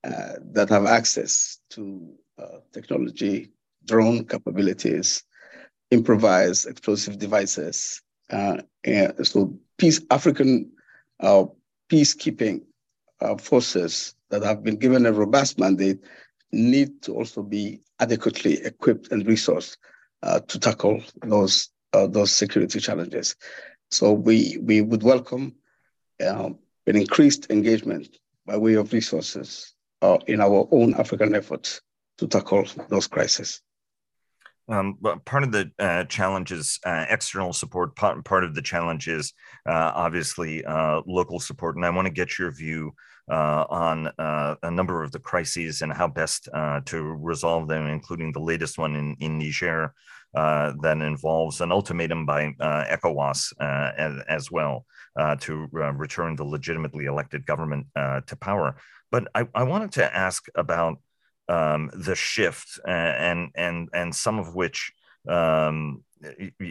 uh, 0.05 0.35
that 0.53 0.69
have 0.69 0.87
access 0.87 1.59
to 1.71 2.11
uh, 2.39 2.59
technology, 2.73 3.51
drone 3.85 4.25
capabilities, 4.25 5.25
improvised 5.91 6.67
explosive 6.67 7.19
devices. 7.19 8.03
Uh, 8.31 8.59
so, 9.23 9.59
peace 9.79 10.01
African 10.11 10.71
uh, 11.21 11.45
peacekeeping 11.91 12.63
uh, 13.21 13.37
forces 13.37 14.15
that 14.31 14.43
have 14.43 14.63
been 14.63 14.77
given 14.77 15.07
a 15.07 15.13
robust 15.13 15.59
mandate 15.59 15.99
need 16.53 17.03
to 17.03 17.15
also 17.15 17.43
be 17.43 17.81
adequately 18.01 18.65
equipped 18.65 19.13
and 19.13 19.27
resourced 19.27 19.77
uh, 20.23 20.41
to 20.41 20.59
tackle 20.59 21.03
those 21.23 21.71
those 21.93 22.33
security 22.33 22.81
challenges. 22.81 23.37
So 23.91 24.13
we 24.13 24.59
we 24.61 24.81
would 24.83 25.03
welcome 25.03 25.55
um, 26.27 26.59
an 26.87 26.97
increased 26.97 27.51
engagement 27.51 28.19
by 28.47 28.57
way 28.57 28.75
of 28.75 28.93
resources 28.93 29.75
uh, 30.03 30.19
in 30.27 30.41
our 30.41 30.69
own 30.71 30.95
African 30.95 31.35
efforts 31.35 31.81
to 32.19 32.27
tackle 32.27 32.67
those 32.89 33.07
crises. 33.07 33.63
Um, 34.69 34.99
part 35.25 35.45
of 35.45 35.53
the 35.53 35.71
uh, 35.79 36.05
challenge 36.05 36.53
is 36.53 36.79
uh, 36.85 37.07
external 37.09 37.55
support. 37.55 37.97
Part, 37.97 38.23
part 38.25 38.45
of 38.45 38.55
the 38.55 38.61
challenge 38.61 39.09
is 39.09 39.33
uh, 39.67 39.93
obviously 39.95 40.63
uh, 40.65 41.01
local 41.07 41.41
support. 41.41 41.77
And 41.77 41.87
I 41.87 41.91
want 41.91 42.07
to 42.07 42.13
get 42.13 42.39
your 42.39 42.51
view 42.51 42.93
uh, 43.31 43.65
on 43.69 44.07
uh, 44.19 44.55
a 44.63 44.71
number 44.71 45.03
of 45.03 45.13
the 45.13 45.19
crises 45.19 45.83
and 45.83 45.93
how 45.93 46.09
best 46.09 46.49
to 46.87 47.03
resolve 47.03 47.69
them, 47.69 47.87
including 47.87 48.33
the 48.33 48.41
latest 48.41 48.79
one 48.79 48.97
in, 48.97 49.17
in 49.21 49.39
Niger 49.39 49.95
that 50.35 50.99
involves 51.01 51.61
an 51.61 51.73
ultimatum 51.73 52.27
by 52.27 52.55
ECOWAS 52.61 53.53
as, 53.61 54.23
as, 54.29 54.51
well 54.51 54.87
to 55.41 55.69
return 55.73 56.37
the 56.37 56.45
legitimately 56.45 57.07
elected 57.07 57.45
government 57.47 57.87
to 57.95 58.37
power. 58.41 58.77
But 59.11 59.29
I, 59.35 59.49
I 59.55 59.63
wanted 59.63 59.93
to 59.93 60.17
ask 60.17 60.47
about 60.55 60.99
um, 61.49 61.91
the 61.95 62.15
shift 62.15 62.79
and 62.87 63.51
and 63.55 63.89
and 63.95 64.15
some 64.15 64.39
of 64.39 64.55
which 64.55 64.93
um, 65.27 66.05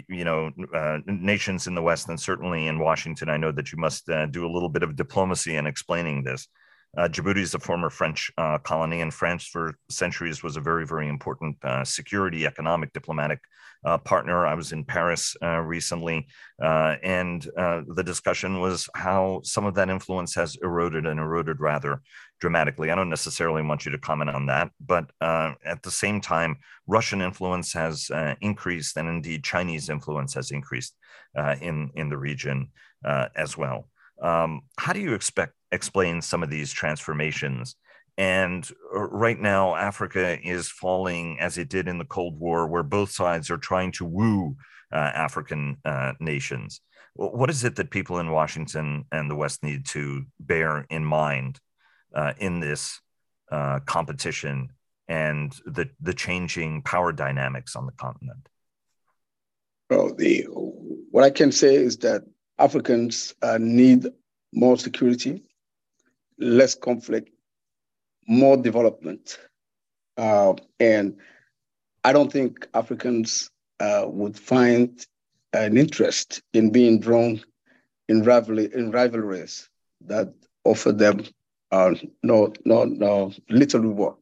you 0.07 0.25
know 0.25 0.51
uh, 0.73 0.99
nations 1.05 1.67
in 1.67 1.75
the 1.75 1.81
West 1.81 2.09
and 2.09 2.19
certainly 2.19 2.67
in 2.67 2.79
Washington. 2.79 3.29
I 3.29 3.37
know 3.37 3.51
that 3.51 3.71
you 3.71 3.77
must 3.77 4.09
uh, 4.09 4.25
do 4.25 4.45
a 4.45 4.51
little 4.51 4.69
bit 4.69 4.83
of 4.83 4.95
diplomacy 4.95 5.55
in 5.55 5.67
explaining 5.67 6.23
this. 6.23 6.47
Uh, 6.95 7.07
Djibouti 7.07 7.37
is 7.37 7.53
a 7.53 7.59
former 7.59 7.89
French 7.89 8.31
uh, 8.37 8.57
colony, 8.59 9.01
and 9.01 9.13
France 9.13 9.45
for 9.45 9.75
centuries 9.89 10.43
was 10.43 10.57
a 10.57 10.61
very, 10.61 10.85
very 10.85 11.07
important 11.07 11.57
uh, 11.63 11.83
security, 11.83 12.45
economic, 12.45 12.93
diplomatic 12.93 13.39
uh, 13.85 13.97
partner. 13.99 14.47
I 14.47 14.55
was 14.55 14.71
in 14.71 14.83
Paris 14.83 15.35
uh, 15.43 15.59
recently, 15.59 16.27
uh, 16.61 16.95
and 17.03 17.43
the 17.43 18.03
discussion 18.03 18.59
was 18.59 18.89
how 18.95 19.41
some 19.43 19.65
of 19.65 19.75
that 19.75 19.89
influence 19.89 20.33
has 20.35 20.57
eroded 20.63 21.05
and 21.05 21.19
eroded 21.19 21.59
rather 21.59 22.01
dramatically. 22.39 22.89
I 22.89 22.95
don't 22.95 23.09
necessarily 23.09 23.61
want 23.61 23.85
you 23.85 23.91
to 23.91 23.97
comment 23.99 24.31
on 24.31 24.47
that, 24.47 24.71
but 24.79 25.11
at 25.21 25.83
the 25.83 25.91
same 25.91 26.21
time, 26.21 26.57
Russian 26.87 27.21
influence 27.21 27.73
has 27.73 28.09
increased, 28.41 28.97
and 28.97 29.07
indeed 29.07 29.43
Chinese 29.43 29.89
influence 29.89 30.33
has 30.33 30.51
increased 30.51 30.95
in 31.61 31.91
in 31.93 32.09
the 32.09 32.17
region 32.17 32.71
as 33.03 33.55
well. 33.55 33.87
Um, 34.21 34.61
how 34.79 34.93
do 34.93 34.99
you 34.99 35.13
expect 35.13 35.53
explain 35.71 36.21
some 36.21 36.43
of 36.43 36.49
these 36.49 36.71
transformations? 36.71 37.75
And 38.17 38.67
uh, 38.95 38.99
right 38.99 39.39
now, 39.39 39.75
Africa 39.75 40.39
is 40.41 40.69
falling 40.69 41.39
as 41.39 41.57
it 41.57 41.69
did 41.69 41.87
in 41.87 41.97
the 41.97 42.05
Cold 42.05 42.39
War, 42.39 42.67
where 42.67 42.83
both 42.83 43.11
sides 43.11 43.51
are 43.51 43.57
trying 43.57 43.91
to 43.93 44.05
woo 44.05 44.55
uh, 44.91 44.95
African 44.97 45.77
uh, 45.85 46.13
nations. 46.19 46.81
What 47.15 47.49
is 47.49 47.63
it 47.63 47.75
that 47.77 47.89
people 47.89 48.19
in 48.19 48.31
Washington 48.31 49.05
and 49.11 49.29
the 49.29 49.35
West 49.35 49.63
need 49.63 49.85
to 49.87 50.25
bear 50.39 50.85
in 50.89 51.03
mind 51.03 51.59
uh, 52.13 52.33
in 52.37 52.59
this 52.59 52.99
uh, 53.51 53.79
competition 53.85 54.69
and 55.07 55.51
the, 55.65 55.89
the 56.01 56.13
changing 56.13 56.83
power 56.83 57.11
dynamics 57.11 57.75
on 57.75 57.85
the 57.85 57.91
continent? 57.93 58.47
Well, 59.89 60.13
the, 60.13 60.43
what 61.11 61.23
I 61.23 61.29
can 61.29 61.51
say 61.51 61.75
is 61.75 61.97
that 61.97 62.23
Africans 62.59 63.33
uh, 63.41 63.57
need 63.59 64.05
more 64.53 64.77
security, 64.77 65.43
less 66.39 66.75
conflict, 66.75 67.29
more 68.27 68.57
development. 68.57 69.39
Uh, 70.17 70.53
and 70.79 71.17
I 72.03 72.13
don't 72.13 72.31
think 72.31 72.67
Africans 72.73 73.49
uh, 73.79 74.05
would 74.07 74.37
find 74.37 75.05
an 75.53 75.77
interest 75.77 76.41
in 76.53 76.71
being 76.71 76.99
drawn 76.99 77.41
in, 78.09 78.23
rivalry, 78.23 78.69
in 78.73 78.91
rivalries 78.91 79.69
that 80.01 80.33
offer 80.63 80.91
them 80.91 81.23
uh, 81.71 81.93
no, 82.23 82.53
no, 82.65 82.85
no 82.85 83.31
little 83.49 83.81
reward. 83.81 84.15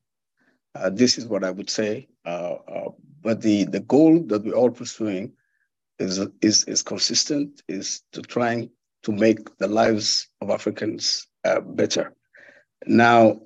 Uh, 0.73 0.89
this 0.89 1.17
is 1.17 1.27
what 1.27 1.43
I 1.43 1.51
would 1.51 1.69
say. 1.69 2.07
Uh, 2.25 2.55
uh, 2.67 2.89
but 3.21 3.41
the, 3.41 3.65
the 3.65 3.79
goal 3.81 4.19
that 4.27 4.43
we're 4.43 4.53
all 4.55 4.71
pursuing 4.71 5.33
is, 5.99 6.19
is, 6.41 6.63
is 6.65 6.81
consistent, 6.81 7.61
is 7.67 8.01
to 8.11 8.21
trying 8.21 8.69
to 9.03 9.11
make 9.11 9.55
the 9.57 9.67
lives 9.67 10.27
of 10.41 10.49
Africans 10.49 11.27
uh, 11.45 11.61
better. 11.61 12.13
Now, 12.85 13.39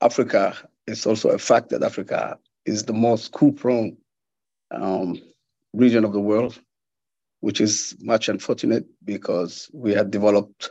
Africa 0.00 0.56
is 0.86 1.06
also 1.06 1.30
a 1.30 1.38
fact 1.38 1.70
that 1.70 1.82
Africa 1.82 2.38
is 2.64 2.84
the 2.84 2.92
most 2.92 3.32
coup-prone 3.32 3.96
um, 4.70 5.20
region 5.72 6.04
of 6.04 6.12
the 6.12 6.20
world, 6.20 6.58
which 7.40 7.60
is 7.60 7.96
much 8.00 8.28
unfortunate 8.28 8.86
because 9.04 9.70
we 9.72 9.92
had 9.92 10.10
developed 10.10 10.70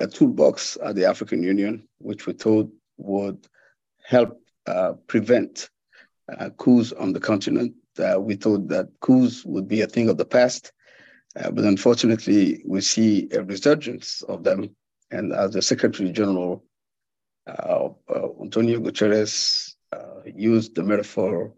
a 0.00 0.06
toolbox 0.06 0.76
at 0.84 0.94
the 0.94 1.04
African 1.04 1.42
Union, 1.42 1.88
which 1.98 2.26
we 2.26 2.32
thought 2.32 2.70
would 2.98 3.46
help 4.04 4.40
uh, 4.66 4.92
prevent 5.06 5.70
uh, 6.38 6.50
coups 6.50 6.92
on 6.92 7.12
the 7.12 7.20
continent. 7.20 7.74
Uh, 7.98 8.20
we 8.20 8.34
thought 8.36 8.68
that 8.68 8.88
coups 9.00 9.44
would 9.44 9.66
be 9.66 9.80
a 9.80 9.86
thing 9.86 10.08
of 10.08 10.16
the 10.16 10.24
past, 10.24 10.72
uh, 11.36 11.50
but 11.50 11.64
unfortunately, 11.64 12.62
we 12.66 12.80
see 12.80 13.28
a 13.32 13.42
resurgence 13.42 14.22
of 14.22 14.44
them. 14.44 14.70
And 15.10 15.32
as 15.32 15.52
the 15.52 15.62
Secretary 15.62 16.12
General 16.12 16.62
uh, 17.48 17.88
uh, 18.08 18.28
Antonio 18.42 18.78
Guterres 18.78 19.74
uh, 19.92 20.20
used 20.26 20.74
the 20.74 20.82
metaphor 20.82 21.52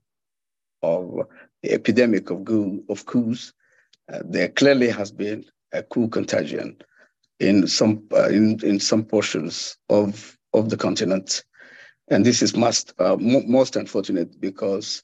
of 0.82 1.26
the 1.62 1.72
epidemic 1.72 2.30
of, 2.30 2.44
goo, 2.44 2.84
of 2.88 3.06
coups. 3.06 3.52
there 4.24 4.48
clearly 4.48 4.88
has 4.88 5.10
been 5.10 5.44
a 5.72 5.82
coup 5.82 6.08
contagion 6.08 6.76
in 7.38 7.66
some 7.66 8.06
in, 8.30 8.58
in 8.62 8.78
some 8.80 9.04
portions 9.04 9.76
of 9.88 10.36
of 10.52 10.68
the 10.68 10.76
continent, 10.76 11.44
and 12.08 12.24
this 12.24 12.42
is 12.42 12.56
most 12.56 12.92
most 12.98 13.76
unfortunate 13.76 14.40
because 14.40 15.02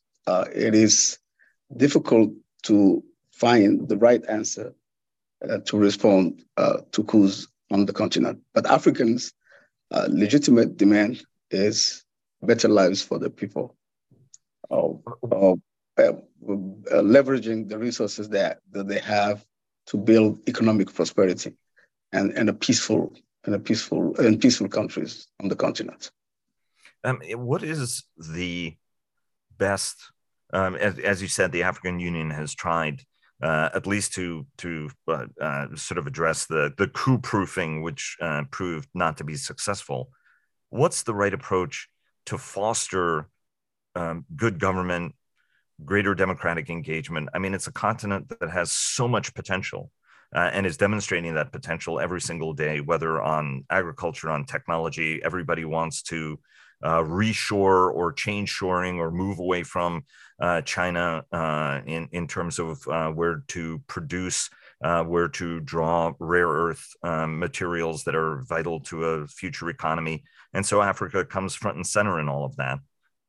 it 0.53 0.75
is 0.75 1.19
difficult 1.77 2.31
to 2.63 3.03
find 3.33 3.89
the 3.89 3.97
right 3.97 4.25
answer 4.29 4.75
uh, 5.49 5.59
to 5.67 5.77
respond 5.77 6.43
uh, 6.57 6.79
to 6.93 7.05
coups 7.05 7.49
on 7.71 7.87
the 7.87 7.93
continent. 7.93 8.41
But 8.55 8.67
Africans 8.67 9.33
uh, 9.91 10.07
legitimate 10.11 10.77
demand 10.77 11.25
is 11.51 12.05
better 12.43 12.69
lives 12.69 13.03
for 13.03 13.19
the 13.19 13.31
people. 13.31 13.77
Uh, 14.71 15.55
uh, 15.99 16.13
leveraging 16.49 17.69
the 17.69 17.79
resources 17.79 18.29
that, 18.29 18.59
that 18.71 18.87
they 18.87 18.99
have 18.99 19.45
to 19.87 19.97
build 19.97 20.39
economic 20.49 20.93
prosperity 20.93 21.55
and, 22.13 22.33
and 22.33 22.49
a 22.49 22.53
peaceful 22.53 23.13
and 23.45 23.55
a 23.55 23.59
peaceful 23.59 24.15
and 24.17 24.41
peaceful 24.41 24.69
countries 24.69 25.29
on 25.41 25.49
the 25.49 25.57
continent. 25.57 26.11
Um, 27.05 27.21
what 27.35 27.63
is 27.63 28.05
the 28.19 28.77
best? 29.57 29.97
Um, 30.53 30.75
as, 30.77 30.99
as 30.99 31.23
you 31.23 31.29
said, 31.29 31.53
the 31.53 31.63
African 31.63 32.01
Union 32.01 32.31
has 32.31 32.55
tried 32.55 33.03
uh, 33.43 33.69
at 33.75 33.87
least 33.87 34.15
to 34.15 34.47
to 34.59 34.91
uh, 35.09 35.27
uh, 35.41 35.67
sort 35.75 35.99
of 35.99 36.07
address 36.07 36.47
the 36.47 36.73
the 36.79 36.89
coup 36.89 37.19
proofing, 37.19 37.83
which 37.83 38.17
uh, 38.21 38.45
proved 38.51 38.89
not 38.95 39.19
to 39.19 39.25
be 39.25 39.37
successful. 39.37 40.11
What's 40.71 41.03
the 41.03 41.15
right 41.15 41.35
approach 41.35 41.89
to 42.27 42.39
foster 42.39 43.29
um, 43.95 44.25
good 44.35 44.59
government, 44.59 45.15
greater 45.85 46.15
democratic 46.15 46.71
engagement? 46.71 47.29
I 47.35 47.39
mean, 47.39 47.55
it's 47.55 47.67
a 47.67 47.73
continent 47.73 48.29
that 48.41 48.51
has 48.51 48.73
so 48.73 49.07
much 49.09 49.35
potential. 49.35 49.91
Uh, 50.35 50.51
and 50.53 50.67
is 50.67 50.77
demonstrating 50.77 51.35
that 51.35 51.53
potential 51.53 52.01
every 52.01 52.21
single 52.21 52.53
day, 52.53 52.81
whether 52.81 53.23
on 53.23 53.65
agriculture, 53.71 54.29
on 54.29 54.45
technology. 54.45 55.21
Everybody 55.25 55.65
wants 55.65 56.03
to 56.03 56.41
uh, 56.83 57.03
reshore 57.03 57.93
or 57.93 58.13
change 58.13 58.49
shoring 58.49 58.99
or 58.99 59.11
move 59.11 59.39
away 59.39 59.63
from 59.63 60.05
uh, 60.41 60.61
China 60.63 61.25
uh, 61.33 61.81
in, 61.87 62.09
in 62.13 62.27
terms 62.27 62.59
of 62.59 62.87
uh, 62.89 63.11
where 63.11 63.43
to 63.49 63.83
produce, 63.87 64.51
uh, 64.85 65.03
where 65.05 65.29
to 65.29 65.61
draw 65.61 66.13
rare 66.19 66.49
earth 66.49 66.87
um, 67.03 67.39
materials 67.39 68.05
that 68.05 68.15
are 68.15 68.43
vital 68.49 68.81
to 68.81 69.05
a 69.05 69.27
future 69.27 69.71
economy. 69.71 70.25
And 70.53 70.65
so 70.65 70.83
Africa 70.83 71.25
comes 71.25 71.55
front 71.55 71.77
and 71.77 71.87
center 71.87 72.21
in 72.21 72.29
all 72.29 72.45
of 72.45 72.57
that. 72.57 72.79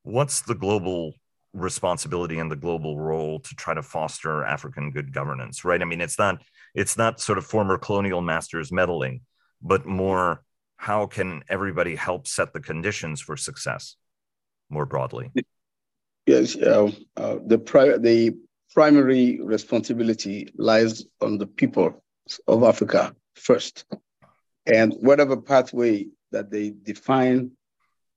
What's 0.04 0.42
the 0.42 0.56
global 0.56 1.14
responsibility 1.54 2.40
and 2.40 2.52
the 2.52 2.56
global 2.56 3.00
role 3.00 3.40
to 3.40 3.56
try 3.56 3.74
to 3.74 3.82
foster 3.82 4.44
African 4.44 4.92
good 4.92 5.14
governance, 5.14 5.66
right? 5.66 5.82
I 5.82 5.86
mean, 5.86 6.02
it's 6.02 6.20
not 6.20 6.42
it's 6.76 6.98
not 6.98 7.20
sort 7.20 7.38
of 7.38 7.46
former 7.46 7.78
colonial 7.78 8.22
masters 8.22 8.72
meddling, 8.72 9.22
but 9.62 9.86
more 9.86 10.44
how 10.78 11.08
can 11.08 11.44
everybody 11.50 11.96
help 11.96 12.28
set 12.28 12.54
the 12.54 12.62
conditions 12.62 13.20
for 13.20 13.36
success 13.36 13.96
more 14.70 14.86
broadly? 14.86 15.32
Yes, 16.26 16.56
uh, 16.56 16.92
uh, 17.16 17.38
the, 17.46 17.58
pri- 17.58 17.98
the 17.98 18.36
primary 18.74 19.40
responsibility 19.42 20.50
lies 20.58 21.06
on 21.22 21.38
the 21.38 21.48
people 21.48 22.04
of 22.48 22.64
Africa 22.64 23.16
first. 23.36 23.86
And 24.66 24.94
whatever 25.00 25.38
pathway 25.38 26.08
that 26.32 26.52
they 26.52 26.74
define 26.84 27.52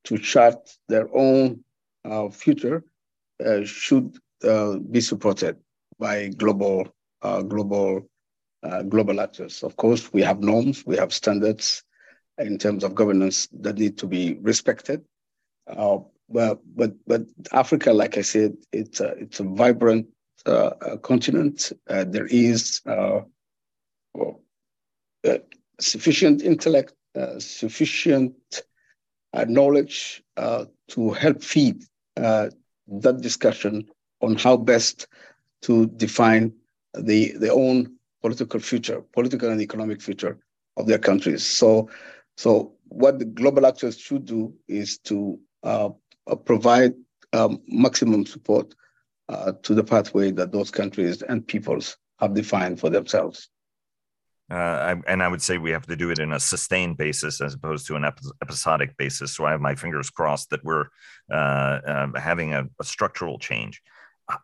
to 0.05 0.19
chart 0.19 0.57
their 0.89 1.09
own 1.15 1.65
uh, 2.05 2.29
future 2.31 2.85
uh, 3.45 3.65
should 3.65 4.19
uh, 4.43 4.77
be 4.79 5.01
supported 5.01 5.57
by 5.99 6.29
global, 6.29 6.89
uh, 7.23 7.43
global, 7.43 8.03
global 8.89 9.21
actors. 9.21 9.63
Of 9.63 9.77
course, 9.77 10.13
we 10.13 10.23
have 10.23 10.41
norms, 10.41 10.85
we 10.85 10.97
have 10.97 11.13
standards, 11.13 11.85
in 12.41 12.59
terms 12.59 12.85
of 12.85 12.95
governance 12.95 13.49
that 13.61 13.79
need 13.79 13.99
to 13.99 14.07
be 14.07 14.35
respected. 14.41 15.05
Uh, 15.67 15.99
but 16.29 16.61
but 16.77 16.93
but 17.07 17.23
Africa, 17.53 17.93
like 17.93 18.17
I 18.17 18.23
said, 18.23 18.57
it's 18.73 19.01
a 19.01 19.09
it's 19.19 19.41
a 19.41 19.45
vibrant 19.45 20.07
uh, 20.47 20.97
continent. 21.03 21.73
Uh, 21.89 22.05
there 22.05 22.27
is 22.27 22.81
uh, 22.87 23.21
sufficient 25.81 26.43
intellect, 26.43 26.95
sufficient 27.39 28.35
knowledge 29.47 30.23
to 30.37 31.11
help 31.13 31.43
feed 31.43 31.85
that 32.17 33.21
discussion 33.21 33.89
on 34.21 34.37
how 34.37 34.57
best 34.57 35.07
to 35.63 35.87
define 35.87 36.53
the 36.95 37.33
their 37.39 37.53
own 37.53 37.97
political 38.21 38.61
future, 38.61 39.01
political 39.13 39.51
and 39.51 39.61
economic 39.61 40.01
future 40.01 40.39
of 40.77 40.87
their 40.87 40.99
countries. 40.99 41.45
So, 41.45 41.89
so 42.41 42.73
what 42.89 43.19
the 43.19 43.27
global 43.27 43.67
actors 43.67 43.99
should 43.99 44.25
do 44.25 44.55
is 44.67 44.97
to 45.01 45.39
uh, 45.63 45.91
provide 46.47 46.95
um, 47.35 47.61
maximum 47.69 48.25
support 48.25 48.75
uh, 49.29 49.53
to 49.63 49.75
the 49.75 49.85
pathway 49.85 50.31
that 50.31 50.51
those 50.51 50.71
countries 50.71 51.21
and 51.21 51.47
peoples 51.47 51.99
have 52.19 52.33
defined 52.33 52.81
for 52.81 52.89
themselves. 52.89 53.51
Uh, 54.51 54.55
I, 54.55 54.97
and 55.07 55.23
I 55.23 55.29
would 55.29 55.43
say 55.43 55.59
we 55.59 55.71
have 55.73 55.87
to 55.89 55.97
do 55.97 56.09
it 56.09 56.19
in 56.19 56.33
a 56.33 56.41
sustained 56.41 56.97
basis 56.97 57.43
as 57.43 57.53
opposed 57.53 57.87
to 57.89 57.97
an 57.97 58.07
episodic 58.43 58.97
basis. 58.97 59.37
So 59.37 59.45
I 59.45 59.51
have 59.51 59.61
my 59.61 59.75
fingers 59.75 60.09
crossed 60.09 60.49
that 60.49 60.65
we're 60.65 60.87
uh, 61.31 61.35
uh, 61.35 62.07
having 62.19 62.55
a, 62.55 62.65
a, 62.81 62.85
structural 62.85 63.39
change. 63.39 63.83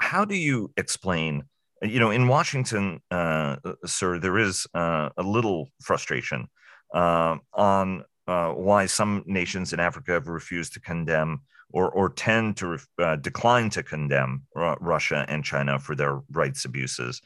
How 0.00 0.26
do 0.26 0.36
you 0.36 0.70
explain? 0.76 1.44
You 1.80 1.98
know, 1.98 2.10
in 2.10 2.28
Washington, 2.28 3.00
uh, 3.10 3.56
sir, 3.86 4.18
there 4.18 4.36
is 4.36 4.66
uh, 4.74 5.08
a 5.16 5.22
little 5.22 5.70
frustration 5.80 6.48
uh, 6.96 7.36
on 7.52 8.04
why 8.26 8.86
some 8.86 9.22
nations 9.26 9.72
in 9.72 9.78
Africa 9.78 10.12
have 10.12 10.26
refused 10.26 10.72
to 10.72 10.80
condemn 10.80 11.42
or, 11.70 11.90
or 11.90 12.08
tend 12.08 12.56
to 12.58 12.78
uh, 12.98 13.16
decline 13.16 13.70
to 13.70 13.82
condemn 13.82 14.42
R- 14.54 14.78
Russia 14.80 15.24
and 15.28 15.44
China 15.44 15.78
for 15.78 15.94
their 15.94 16.20
rights 16.30 16.64
abuses, 16.64 17.20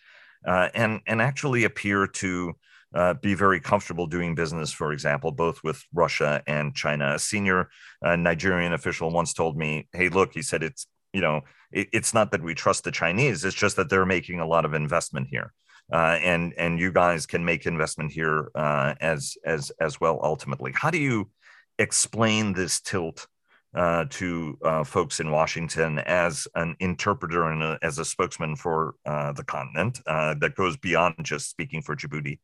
uh, 0.46 0.68
and 0.74 1.00
and 1.06 1.20
actually 1.20 1.64
appear 1.64 2.06
to 2.06 2.52
uh, 2.94 3.14
be 3.14 3.34
very 3.34 3.60
comfortable 3.60 4.06
doing 4.06 4.34
business, 4.34 4.72
for 4.72 4.92
example, 4.92 5.30
both 5.30 5.62
with 5.62 5.84
Russia 5.92 6.42
and 6.46 6.74
China. 6.74 7.14
A 7.14 7.18
senior 7.18 7.68
uh, 8.04 8.16
Nigerian 8.16 8.72
official 8.72 9.10
once 9.10 9.32
told 9.32 9.56
me, 9.56 9.88
"Hey, 9.92 10.08
look," 10.08 10.32
he 10.32 10.42
said, 10.42 10.62
"it's 10.62 10.86
you 11.12 11.20
know, 11.20 11.42
it, 11.70 11.88
it's 11.92 12.14
not 12.14 12.32
that 12.32 12.42
we 12.42 12.54
trust 12.54 12.84
the 12.84 12.92
Chinese; 12.92 13.44
it's 13.44 13.54
just 13.54 13.76
that 13.76 13.90
they're 13.90 14.06
making 14.06 14.40
a 14.40 14.46
lot 14.46 14.64
of 14.64 14.74
investment 14.74 15.28
here." 15.30 15.52
Uh, 15.92 16.18
and 16.22 16.54
and 16.56 16.78
you 16.78 16.92
guys 16.92 17.26
can 17.26 17.44
make 17.44 17.66
investment 17.66 18.12
here 18.12 18.50
uh, 18.54 18.94
as 19.00 19.36
as 19.44 19.72
as 19.80 20.00
well 20.00 20.20
ultimately. 20.22 20.72
How 20.74 20.90
do 20.90 20.98
you 20.98 21.30
explain 21.78 22.52
this 22.52 22.80
tilt 22.80 23.26
uh, 23.74 24.04
to 24.10 24.58
uh, 24.64 24.84
folks 24.84 25.20
in 25.20 25.30
Washington 25.30 25.98
as 26.00 26.46
an 26.54 26.76
interpreter 26.80 27.50
and 27.50 27.62
a, 27.62 27.78
as 27.82 27.98
a 27.98 28.04
spokesman 28.04 28.56
for 28.56 28.94
uh, 29.06 29.32
the 29.32 29.44
continent 29.44 30.00
uh, 30.06 30.34
that 30.40 30.56
goes 30.56 30.76
beyond 30.76 31.14
just 31.22 31.48
speaking 31.48 31.80
for 31.82 31.96
Djibouti. 31.96 32.38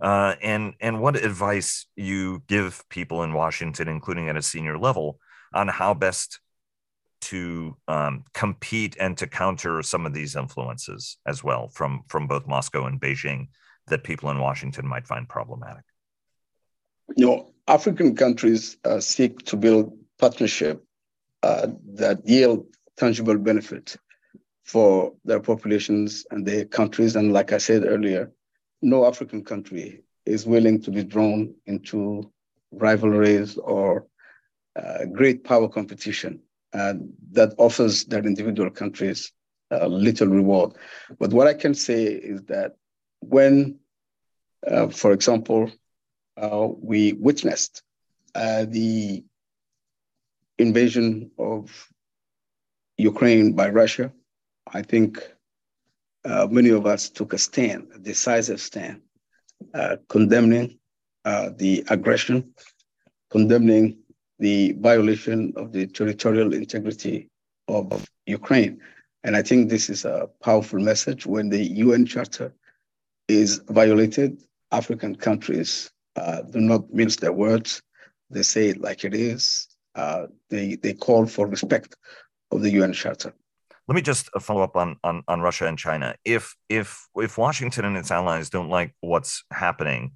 And 0.00 0.74
and 0.80 1.00
what 1.00 1.16
advice 1.16 1.86
you 1.96 2.42
give 2.46 2.82
people 2.88 3.22
in 3.22 3.32
Washington, 3.32 3.88
including 3.88 4.28
at 4.28 4.36
a 4.36 4.42
senior 4.42 4.78
level, 4.78 5.18
on 5.54 5.68
how 5.68 5.94
best 5.94 6.40
to 7.22 7.76
um, 7.88 8.24
compete 8.34 8.96
and 8.98 9.16
to 9.16 9.26
counter 9.26 9.82
some 9.82 10.06
of 10.06 10.12
these 10.12 10.36
influences 10.36 11.16
as 11.26 11.42
well 11.42 11.68
from 11.68 12.02
from 12.08 12.26
both 12.26 12.46
Moscow 12.46 12.86
and 12.86 13.00
Beijing 13.00 13.48
that 13.86 14.04
people 14.04 14.30
in 14.30 14.38
Washington 14.38 14.86
might 14.86 15.06
find 15.06 15.28
problematic. 15.28 15.84
You 17.16 17.26
know, 17.26 17.52
African 17.68 18.14
countries 18.16 18.76
uh, 18.84 19.00
seek 19.00 19.38
to 19.46 19.56
build 19.56 19.96
partnership 20.18 20.84
uh, 21.42 21.68
that 21.94 22.26
yield 22.26 22.66
tangible 22.96 23.38
benefit 23.38 23.96
for 24.64 25.14
their 25.24 25.40
populations 25.40 26.26
and 26.30 26.46
their 26.46 26.64
countries. 26.64 27.16
And 27.16 27.32
like 27.32 27.52
I 27.52 27.58
said 27.58 27.84
earlier, 27.84 28.32
no 28.80 29.06
African 29.06 29.44
country 29.44 30.02
is 30.24 30.46
willing 30.46 30.80
to 30.82 30.90
be 30.90 31.02
drawn 31.04 31.54
into 31.66 32.30
rivalries 32.70 33.58
or 33.58 34.06
uh, 34.76 35.04
great 35.06 35.44
power 35.44 35.68
competition 35.68 36.40
that 36.72 37.54
offers 37.58 38.04
their 38.04 38.24
individual 38.24 38.70
countries 38.70 39.32
uh, 39.72 39.86
little 39.86 40.28
reward. 40.28 40.72
But 41.18 41.32
what 41.32 41.46
I 41.46 41.54
can 41.54 41.74
say 41.74 42.04
is 42.04 42.42
that 42.44 42.76
when, 43.20 43.78
uh, 44.66 44.88
for 44.88 45.12
example, 45.12 45.70
uh, 46.36 46.68
we 46.78 47.12
witnessed 47.14 47.82
uh, 48.34 48.64
the 48.68 49.24
invasion 50.58 51.30
of 51.38 51.88
Ukraine 52.96 53.52
by 53.52 53.68
Russia, 53.70 54.12
I 54.72 54.82
think 54.82 55.22
uh, 56.24 56.46
many 56.50 56.70
of 56.70 56.86
us 56.86 57.10
took 57.10 57.32
a 57.32 57.38
stand, 57.38 57.88
a 57.94 57.98
decisive 57.98 58.60
stand, 58.60 59.00
uh, 59.74 59.96
condemning 60.08 60.78
uh, 61.24 61.50
the 61.56 61.84
aggression, 61.88 62.54
condemning 63.30 63.98
the 64.42 64.72
violation 64.80 65.52
of 65.56 65.72
the 65.72 65.86
territorial 65.86 66.52
integrity 66.52 67.28
of 67.68 67.84
Ukraine. 68.26 68.80
And 69.24 69.36
I 69.36 69.42
think 69.48 69.60
this 69.68 69.88
is 69.88 70.04
a 70.04 70.28
powerful 70.42 70.80
message 70.80 71.22
when 71.26 71.48
the 71.48 71.62
UN 71.86 72.04
Charter 72.12 72.52
is 73.28 73.50
violated. 73.68 74.42
African 74.72 75.14
countries 75.14 75.90
uh, 76.16 76.42
do 76.54 76.60
not 76.60 76.92
mince 76.92 77.16
their 77.16 77.36
words. 77.44 77.82
They 78.30 78.42
say 78.42 78.64
it 78.70 78.80
like 78.80 79.04
it 79.04 79.14
is 79.14 79.68
uh, 79.94 80.26
they 80.50 80.76
they 80.76 80.94
call 80.94 81.26
for 81.26 81.46
respect 81.46 81.90
of 82.50 82.62
the 82.62 82.70
UN 82.78 82.92
Charter. 82.92 83.32
Let 83.88 83.94
me 83.94 84.02
just 84.02 84.24
follow 84.40 84.62
up 84.62 84.76
on, 84.76 84.96
on 85.04 85.22
on 85.28 85.40
Russia 85.40 85.66
and 85.66 85.78
China. 85.78 86.14
If 86.24 86.56
if 86.68 87.06
if 87.16 87.38
Washington 87.38 87.84
and 87.84 87.96
its 87.96 88.10
allies 88.10 88.50
don't 88.50 88.70
like 88.78 88.94
what's 89.00 89.44
happening 89.52 90.12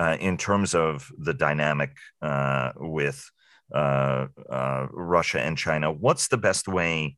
uh, 0.00 0.16
in 0.20 0.36
terms 0.36 0.74
of 0.74 1.10
the 1.18 1.34
dynamic 1.34 1.90
uh, 2.22 2.72
with 2.76 3.30
uh, 3.74 4.26
uh, 4.48 4.86
Russia 4.90 5.40
and 5.40 5.58
China, 5.58 5.90
what's 5.92 6.28
the 6.28 6.36
best 6.36 6.68
way, 6.68 7.16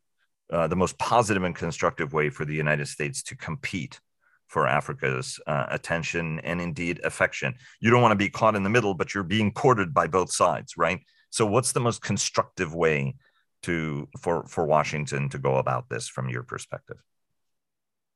the 0.50 0.76
most 0.76 0.98
positive 0.98 1.42
and 1.42 1.54
constructive 1.54 2.12
way 2.12 2.30
for 2.30 2.44
the 2.44 2.54
United 2.54 2.88
States 2.88 3.22
to 3.24 3.36
compete 3.36 4.00
for 4.46 4.66
Africa's 4.66 5.38
attention 5.46 6.40
and 6.40 6.60
indeed 6.60 7.00
affection? 7.04 7.54
You 7.80 7.90
don't 7.90 8.02
want 8.02 8.12
to 8.12 8.16
be 8.16 8.30
caught 8.30 8.56
in 8.56 8.62
the 8.62 8.70
middle, 8.70 8.94
but 8.94 9.14
you're 9.14 9.24
being 9.24 9.52
courted 9.52 9.92
by 9.92 10.06
both 10.06 10.32
sides, 10.32 10.74
right? 10.76 11.00
So, 11.30 11.44
what's 11.44 11.72
the 11.72 11.80
most 11.80 12.00
constructive 12.02 12.74
way 12.74 13.16
to 13.62 14.08
for 14.20 14.46
for 14.46 14.64
Washington 14.64 15.28
to 15.30 15.38
go 15.38 15.56
about 15.56 15.88
this 15.88 16.08
from 16.08 16.28
your 16.28 16.42
perspective? 16.42 16.96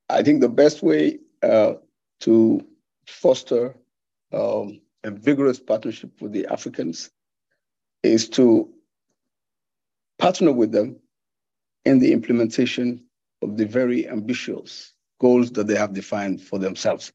I 0.08 0.22
think 0.22 0.40
the 0.40 0.48
best 0.48 0.82
way 0.82 1.18
uh, 1.42 1.74
to 2.20 2.66
foster 3.06 3.74
um, 4.32 4.80
a 5.04 5.10
vigorous 5.10 5.58
partnership 5.58 6.20
with 6.20 6.32
the 6.32 6.46
Africans 6.46 7.10
is 8.02 8.28
to 8.30 8.68
partner 10.18 10.52
with 10.52 10.72
them 10.72 10.96
in 11.84 11.98
the 11.98 12.12
implementation 12.12 13.04
of 13.42 13.56
the 13.56 13.66
very 13.66 14.08
ambitious 14.08 14.92
goals 15.20 15.50
that 15.52 15.66
they 15.66 15.76
have 15.76 15.92
defined 15.92 16.40
for 16.40 16.58
themselves. 16.58 17.12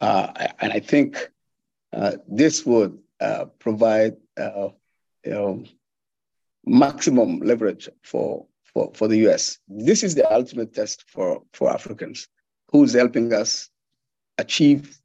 Uh, 0.00 0.48
and 0.60 0.72
I 0.72 0.80
think 0.80 1.30
uh, 1.92 2.16
this 2.28 2.66
would 2.66 2.98
uh, 3.20 3.46
provide 3.58 4.16
uh, 4.36 4.68
you 5.24 5.30
know, 5.32 5.64
maximum 6.64 7.38
leverage 7.40 7.88
for, 8.02 8.46
for, 8.64 8.90
for 8.94 9.08
the 9.08 9.28
US. 9.28 9.58
This 9.68 10.02
is 10.02 10.14
the 10.14 10.30
ultimate 10.32 10.74
test 10.74 11.04
for, 11.08 11.42
for 11.52 11.70
Africans. 11.72 12.28
Who's 12.70 12.94
helping 12.94 13.32
us 13.32 13.68
achieve 14.38 14.98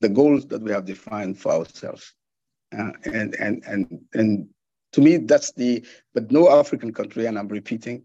the 0.00 0.08
goals 0.08 0.46
that 0.46 0.62
we 0.62 0.70
have 0.70 0.84
defined 0.84 1.38
for 1.38 1.52
ourselves? 1.52 2.14
Uh, 2.76 2.92
and, 3.04 3.34
and, 3.36 3.62
and, 3.66 4.00
and 4.14 4.48
to 4.92 5.00
me, 5.00 5.18
that's 5.18 5.52
the, 5.52 5.84
but 6.14 6.30
no 6.30 6.48
African 6.50 6.92
country, 6.92 7.26
and 7.26 7.38
I'm 7.38 7.48
repeating, 7.48 8.02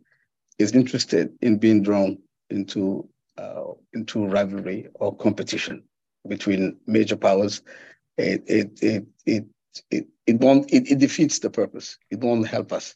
is 0.57 0.73
interested 0.73 1.31
in 1.41 1.57
being 1.57 1.83
drawn 1.83 2.17
into, 2.49 3.07
uh, 3.37 3.63
into 3.93 4.25
rivalry 4.25 4.87
or 4.95 5.15
competition 5.15 5.83
between 6.27 6.77
major 6.87 7.15
powers. 7.15 7.61
It, 8.17 8.43
it, 8.47 8.79
it, 8.81 9.05
it, 9.25 9.45
it, 9.91 10.07
it 10.27 10.39
won't 10.39 10.71
it, 10.71 10.91
it 10.91 10.99
defeats 10.99 11.39
the 11.39 11.49
purpose 11.49 11.97
it 12.09 12.19
won't 12.19 12.47
help 12.47 12.73
us 12.73 12.95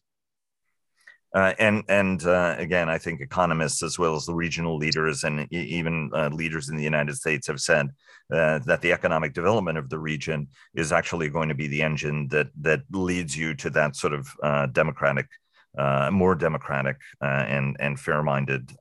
uh, 1.34 1.54
and 1.58 1.84
and 1.89 2.26
uh, 2.26 2.56
again, 2.60 2.89
I 2.89 3.00
think 3.00 3.19
economists 3.19 3.82
as 3.82 3.98
well 3.98 4.15
as 4.15 4.26
the 4.26 4.36
regional 4.36 4.78
leaders 4.78 5.24
and 5.24 5.52
even 5.52 6.12
uh, 6.13 6.30
leaders 6.30 6.69
in 6.69 6.78
the 6.78 6.84
United 6.84 7.15
States 7.15 7.48
have 7.48 7.60
said 7.60 7.89
uh, 8.32 8.60
that 8.60 8.82
the 8.82 8.91
economic 8.91 9.34
development 9.34 9.80
of 9.80 9.89
the 9.89 9.98
region 9.98 10.48
is 10.76 10.91
actually 10.91 11.30
going 11.30 11.50
to 11.50 11.56
be 11.56 11.67
the 11.67 11.82
engine 11.82 12.28
that 12.28 12.50
that 12.62 12.82
leads 12.91 13.36
you 13.36 13.56
to 13.56 13.72
that 13.72 13.96
sort 13.96 14.13
of 14.13 14.28
uh, 14.43 14.67
democratic, 14.67 15.28
uh, 15.76 16.12
more 16.12 16.36
democratic 16.36 16.98
and 17.22 17.78
and 17.80 18.00
fair-minded 18.00 18.72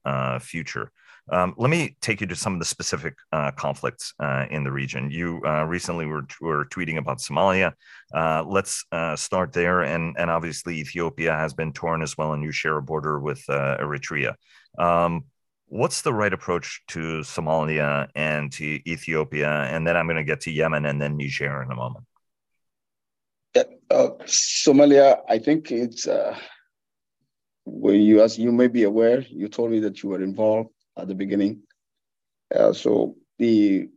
future. 0.41 0.93
Um, 1.31 1.55
let 1.57 1.71
me 1.71 1.97
take 2.01 2.21
you 2.21 2.27
to 2.27 2.37
some 2.37 2.55
of 2.55 2.59
the 2.59 2.65
specific 2.65 3.15
uh, 3.33 3.53
conflicts 3.53 4.13
uh, 4.19 4.47
in 4.51 4.65
the 4.65 4.73
region. 4.73 5.11
You 5.11 5.41
uh, 5.47 5.65
recently 5.65 6.07
were, 6.07 6.27
were 6.41 6.65
tweeting 6.67 6.99
about 6.99 7.19
Somalia. 7.19 7.73
Uh, 8.13 8.45
let's 8.47 8.85
uh, 8.91 9.15
start 9.15 9.53
there. 9.53 9.83
And, 9.83 10.17
and 10.19 10.31
obviously, 10.31 10.79
Ethiopia 10.79 11.33
has 11.33 11.55
been 11.55 11.73
torn 11.73 12.03
as 12.03 12.19
well, 12.19 12.33
and 12.33 12.43
you 12.43 12.51
share 12.51 12.77
a 12.77 12.83
border 12.83 13.21
with 13.21 13.43
uh, 13.49 13.79
Eritrea. 13.79 14.35
Um, 14.79 15.25
what's 15.67 16.03
the 16.03 16.13
right 16.13 16.33
approach 16.33 16.83
to 16.89 17.21
Somalia 17.21 18.09
and 18.17 18.51
to 18.53 18.65
Ethiopia? 18.91 19.49
And 19.49 19.87
then 19.87 19.97
I'm 19.97 20.07
going 20.07 20.17
to 20.17 20.25
get 20.25 20.41
to 20.43 20.51
Yemen 20.51 20.87
and 20.87 21.01
then 21.01 21.17
Niger 21.17 21.63
in 21.63 21.71
a 21.71 21.77
moment. 21.77 22.05
Yeah, 23.55 23.65
Somalia, 24.25 25.21
I 25.29 25.39
think 25.39 25.71
it's 25.71 26.09
where 27.65 27.95
you, 27.95 28.23
as 28.23 28.39
you 28.39 28.51
may 28.51 28.67
be 28.67 28.83
aware, 28.83 29.21
you 29.21 29.49
told 29.49 29.71
me 29.71 29.79
that 29.81 30.03
you 30.03 30.09
were 30.09 30.23
involved 30.23 30.71
at 30.97 31.09
the 31.09 31.15
beginning. 31.15 31.63
Uh, 32.55 32.73
so 32.73 33.17
the 33.39 33.89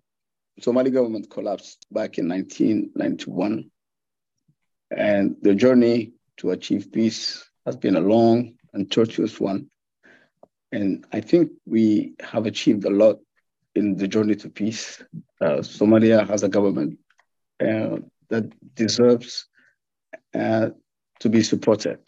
Somali 0.60 0.92
government 0.92 1.30
collapsed 1.30 1.86
back 1.92 2.18
in 2.18 2.30
1991. 2.30 3.70
And 4.92 5.36
the 5.42 5.56
journey 5.56 6.14
to 6.38 6.52
achieve 6.52 6.92
peace 6.92 7.44
has 7.66 7.76
been 7.76 7.96
a 7.96 8.02
long 8.02 8.54
and 8.74 8.90
tortuous 8.90 9.40
one. 9.40 9.70
And 10.72 11.06
I 11.12 11.22
think 11.22 11.52
we 11.66 12.14
have 12.20 12.46
achieved 12.46 12.86
a 12.86 12.90
lot 12.90 13.18
in 13.76 13.98
the 13.98 14.08
journey 14.08 14.36
to 14.36 14.50
peace. 14.50 15.02
Uh, 15.42 15.60
Somalia 15.60 16.28
has 16.28 16.44
a 16.44 16.50
government 16.50 17.00
uh, 17.60 17.98
that 18.30 18.52
deserves 18.76 19.48
uh, 20.34 20.70
to 21.20 21.30
be 21.30 21.44
supported. 21.44 22.00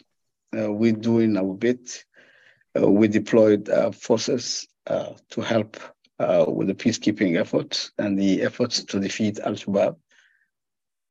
Uh, 0.56 0.72
we're 0.72 0.92
doing 0.92 1.36
our 1.36 1.54
bit. 1.54 2.04
Uh, 2.76 2.90
we 2.90 3.08
deployed 3.08 3.68
uh, 3.68 3.90
forces 3.92 4.66
uh, 4.86 5.12
to 5.30 5.40
help 5.40 5.76
uh, 6.18 6.44
with 6.48 6.68
the 6.68 6.74
peacekeeping 6.74 7.38
efforts 7.38 7.92
and 7.98 8.18
the 8.18 8.42
efforts 8.42 8.82
to 8.84 9.00
defeat 9.00 9.38
Al 9.40 9.54
Shabaab. 9.54 9.96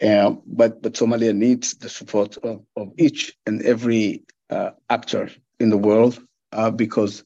Um, 0.03 0.43
but, 0.45 0.81
but 0.81 0.93
Somalia 0.93 1.35
needs 1.35 1.73
the 1.75 1.89
support 1.89 2.37
of, 2.37 2.63
of 2.75 2.91
each 2.97 3.35
and 3.47 3.61
every 3.63 4.23
uh, 4.49 4.71
actor 4.89 5.29
in 5.59 5.69
the 5.69 5.77
world 5.77 6.19
uh, 6.51 6.69
because 6.69 7.23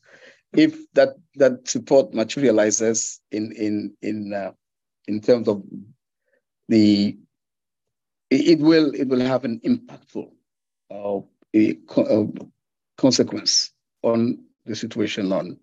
if 0.53 0.77
that, 0.93 1.09
that 1.35 1.67
support 1.67 2.13
materializes 2.13 3.19
in, 3.31 3.51
in, 3.51 3.93
in, 4.01 4.33
uh, 4.33 4.51
in 5.07 5.19
terms 5.19 5.49
of 5.49 5.63
the, 6.69 7.17
it, 8.29 8.59
will, 8.59 8.93
it 8.95 9.09
will 9.09 9.19
have 9.19 9.43
an 9.43 9.59
impactful 9.65 10.29
a, 11.55 11.77
consequence 12.97 13.70
on 14.03 14.43
the 14.65 14.75
situation 14.75 15.31
on 15.31 15.57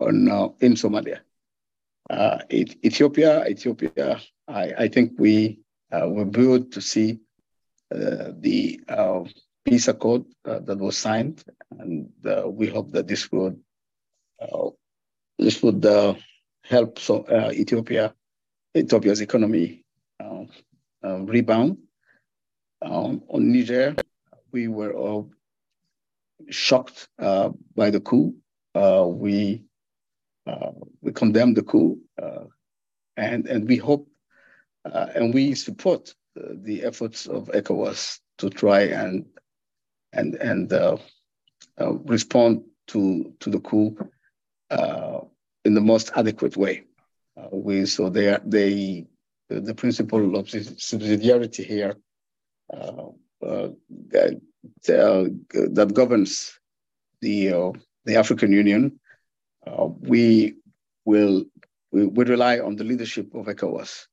on 0.00 0.28
uh, 0.28 0.48
in 0.60 0.74
Somalia. 0.74 1.20
Uh, 2.08 2.38
Ethiopia, 2.50 3.46
Ethiopia, 3.46 4.20
I, 4.46 4.72
I 4.84 4.88
think 4.88 5.12
we 5.18 5.60
uh, 5.92 6.08
were 6.08 6.24
good 6.24 6.72
to 6.72 6.80
see 6.80 7.20
uh, 7.94 8.32
the 8.38 8.80
uh, 8.88 9.24
peace 9.64 9.88
accord 9.88 10.24
uh, 10.44 10.60
that 10.60 10.78
was 10.78 10.96
signed, 10.96 11.44
and 11.78 12.10
we 12.46 12.68
hope 12.68 12.92
that 12.92 13.06
this 13.08 13.30
would 13.32 13.60
this 15.38 15.62
would 15.62 15.84
help 16.64 16.98
so, 16.98 17.24
Ethiopia, 17.52 18.14
Ethiopia's 18.76 19.20
economy 19.20 19.84
rebound. 21.02 21.78
Um, 22.80 23.22
on 23.28 23.52
Niger, 23.52 23.96
we 24.52 24.68
were 24.68 24.92
all 24.92 25.30
shocked 26.50 27.08
by 27.18 27.90
the 27.90 28.00
coup. 28.00 28.34
we 28.74 29.64
uh, 30.46 30.72
we 31.02 31.12
condemn 31.12 31.52
the 31.54 31.62
coup, 31.62 31.98
uh, 32.22 32.44
and 33.16 33.46
and 33.46 33.68
we 33.68 33.76
hope 33.76 34.08
uh, 34.84 35.06
and 35.14 35.34
we 35.34 35.54
support 35.54 36.14
the 36.34 36.84
efforts 36.84 37.26
of 37.26 37.48
ECOWAS 37.48 38.20
to 38.38 38.48
try 38.48 38.82
and 38.82 39.26
and 40.12 40.34
and 40.36 40.72
respond 42.06 42.64
to 42.86 43.34
to 43.40 43.50
the 43.50 43.60
coup 43.60 43.96
in 45.64 45.74
the 45.74 45.80
most 45.80 46.12
adequate 46.16 46.56
way. 46.56 46.84
we 47.52 47.84
so 47.86 48.08
they 48.08 48.38
they 48.44 49.06
the 49.48 49.74
principle 49.74 50.36
of 50.36 50.46
subsidiarity 50.46 51.64
here 51.64 51.96
uh, 52.72 53.08
uh, 53.44 53.68
that, 54.86 55.00
uh, 55.00 55.24
that, 55.72 55.94
governs 55.94 56.58
the 57.20 57.72
the 58.04 58.16
African 58.16 58.52
Union 58.52 58.98
uh, 59.66 59.86
we 60.00 60.54
will 61.04 61.44
we 61.90 62.06
will 62.06 62.26
rely 62.26 62.58
on 62.58 62.76
the 62.76 62.84
leadership 62.84 63.34
of 63.34 63.46
ECOWAS, 63.46 64.06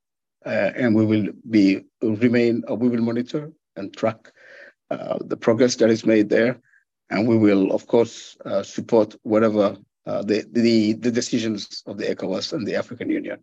uh, 0.45 0.71
and 0.75 0.95
we 0.95 1.05
will 1.05 1.27
be 1.49 1.81
remain 2.01 2.63
uh, 2.69 2.75
we 2.75 2.89
will 2.89 3.01
monitor 3.01 3.51
and 3.75 3.95
track 3.95 4.31
the 4.89 5.37
progress 5.37 5.75
that 5.75 5.89
is 5.89 6.05
made 6.05 6.29
there, 6.29 6.59
and 7.09 7.27
we 7.27 7.37
will 7.37 7.71
of 7.71 7.87
course 7.87 8.37
support 8.63 9.15
whatever 9.23 9.77
the, 10.05 10.45
the 10.51 10.93
the 10.93 11.11
decisions 11.11 11.83
of 11.85 11.97
the 11.97 12.05
ECOWAS 12.05 12.53
and 12.53 12.67
the 12.67 12.75
African 12.75 13.09
Union. 13.09 13.39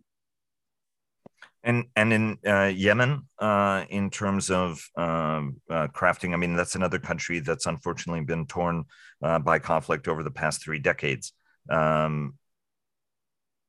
And 1.63 1.85
and 1.95 2.11
in 2.11 2.37
uh, 2.45 2.71
Yemen, 2.75 3.27
uh, 3.39 3.85
in 3.89 4.09
terms 4.09 4.49
of 4.49 4.85
um, 4.97 5.61
uh, 5.69 5.87
crafting, 5.87 6.33
I 6.33 6.37
mean 6.37 6.55
that's 6.55 6.75
another 6.75 6.99
country 6.99 7.39
that's 7.39 7.65
unfortunately 7.65 8.25
been 8.25 8.45
torn 8.47 8.83
by 9.21 9.59
conflict 9.59 10.07
over 10.09 10.23
the 10.23 10.31
past 10.31 10.61
three 10.61 10.79
decades. 10.79 11.31
Um, 11.69 12.33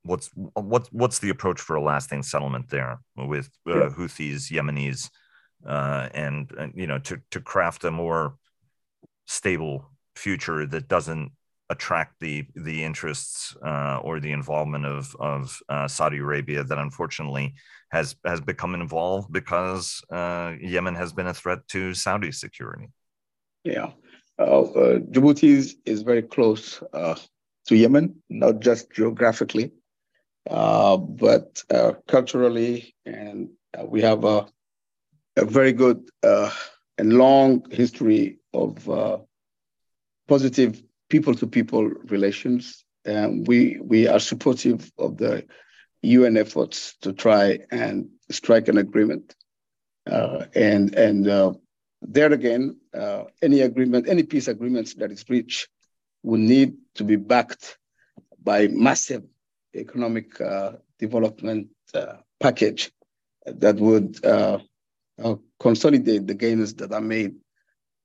what's 0.04 0.30
what 0.35 0.88
what's 0.92 1.18
the 1.18 1.30
approach 1.30 1.61
for 1.61 1.76
a 1.76 1.83
lasting 1.83 2.22
settlement 2.22 2.68
there 2.68 3.00
with 3.16 3.50
uh, 3.66 3.85
yeah. 3.85 3.88
Houthis, 3.90 4.50
Yemenis, 4.50 5.11
uh, 5.66 6.09
and, 6.14 6.50
and 6.59 6.72
you 6.76 6.87
know 6.87 6.98
to 7.00 7.20
to 7.30 7.40
craft 7.40 7.85
a 7.85 7.90
more 7.90 8.37
stable 9.26 9.90
future 10.14 10.66
that 10.66 10.88
doesn't 10.88 11.33
attract 11.74 12.12
the 12.20 12.37
the 12.68 12.78
interests 12.88 13.56
uh, 13.70 13.96
or 14.06 14.14
the 14.20 14.32
involvement 14.40 14.84
of 14.96 15.02
of 15.32 15.40
uh, 15.68 15.88
Saudi 15.96 16.18
Arabia 16.18 16.62
that 16.64 16.78
unfortunately 16.87 17.46
has 17.96 18.16
has 18.32 18.40
become 18.40 18.72
involved 18.82 19.28
because 19.40 19.87
uh, 20.18 20.48
Yemen 20.60 20.96
has 21.02 21.12
been 21.12 21.28
a 21.34 21.38
threat 21.40 21.60
to 21.74 21.80
Saudi 21.94 22.32
security. 22.32 22.88
Yeah, 23.64 23.90
uh, 24.38 24.62
Djibouti 25.10 25.48
is, 25.48 25.76
is 25.84 26.02
very 26.02 26.22
close 26.22 26.82
uh, 26.92 27.16
to 27.66 27.76
Yemen, 27.76 28.22
not 28.28 28.60
just 28.60 28.90
geographically, 28.92 29.72
uh, 30.50 30.96
but 30.96 31.62
culturally. 32.06 32.94
And 33.06 33.50
we 33.84 34.02
have 34.02 34.24
a, 34.24 34.46
a 35.37 35.44
very 35.44 35.72
good 35.72 36.08
and 36.98 37.12
long 37.12 37.64
history 37.70 38.38
of 38.52 38.72
positive 40.28 40.82
people 41.14 41.35
to 41.35 41.46
people 41.46 41.83
relations. 42.16 42.85
And 43.05 43.46
we, 43.46 43.79
we 43.92 44.09
are 44.09 44.18
supportive 44.18 44.81
of 44.98 45.11
the 45.16 45.44
UN 46.03 46.37
efforts 46.37 46.96
to 47.03 47.12
try 47.12 47.59
and 47.70 48.09
strike 48.31 48.66
an 48.68 48.79
agreement. 48.79 49.35
Uh, 50.11 50.46
and 50.55 50.94
and 51.07 51.20
there 52.16 52.33
again, 52.33 52.77
any 53.42 53.61
agreement, 53.61 54.09
any 54.14 54.22
peace 54.33 54.48
agreements 54.48 54.94
that 54.94 55.11
is 55.11 55.24
reached 55.29 55.68
will 56.22 56.44
need 56.55 56.70
to 56.96 57.05
be 57.05 57.16
backed 57.16 57.79
by 58.42 58.68
massive 58.68 59.24
economic 59.74 60.40
uh, 60.40 60.72
development 60.98 61.68
uh, 61.94 62.16
package 62.40 62.90
that 63.46 63.77
would 63.77 64.24
uh, 64.24 64.59
uh, 65.22 65.37
consolidate 65.61 66.27
the 66.27 66.35
gains 66.35 66.74
that 66.74 66.92
are 66.92 67.00
made 67.00 67.35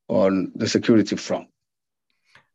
on 0.07 0.51
the 0.55 0.67
security 0.67 1.15
front. 1.15 1.47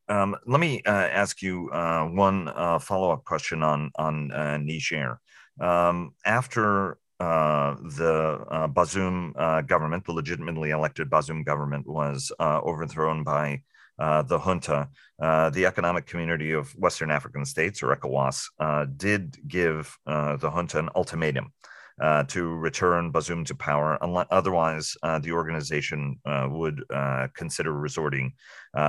Um, 0.09 0.37
let 0.47 0.61
me 0.61 0.83
uh, 0.85 0.91
ask 0.91 1.41
you 1.43 1.71
uh, 1.71 2.05
one 2.05 2.47
follow-up 2.81 3.25
question 3.25 3.63
on 3.63 3.91
on 3.97 4.29
Niger. 4.65 5.21
Um, 5.61 6.15
after 6.27 6.99
the 7.19 8.69
Bazoum 8.75 9.67
government, 9.67 10.05
the 10.05 10.13
legitimately 10.13 10.71
elected 10.71 11.09
Bazoum 11.11 11.45
government, 11.45 11.87
was 11.87 12.31
overthrown 12.41 13.25
by 13.25 13.63
uh, 13.99 14.23
the 14.23 14.39
junta, 14.39 14.89
uh, 15.23 15.51
the 15.51 15.67
Economic 15.67 16.07
Community 16.07 16.53
of 16.53 16.71
Western 16.73 17.11
African 17.11 17.45
States, 17.45 17.83
or 17.83 17.95
ECOWAS, 17.95 18.45
uh, 18.59 18.87
did 18.97 19.37
give 19.47 19.97
uh, 20.07 20.37
the 20.37 20.51
junta 20.51 20.79
an 20.79 20.89
ultimatum 20.97 21.53
uh, 22.01 22.25
to 22.25 22.55
return 22.57 23.13
Bazoum 23.13 23.47
to 23.47 23.55
power. 23.55 23.99
Otherwise, 24.31 24.97
uh, 25.03 25.19
the 25.19 25.33
organization 25.33 26.19
uh, 26.27 26.49
would 26.51 26.83
uh, 26.93 27.29
consider 27.35 27.73
resorting 27.73 28.33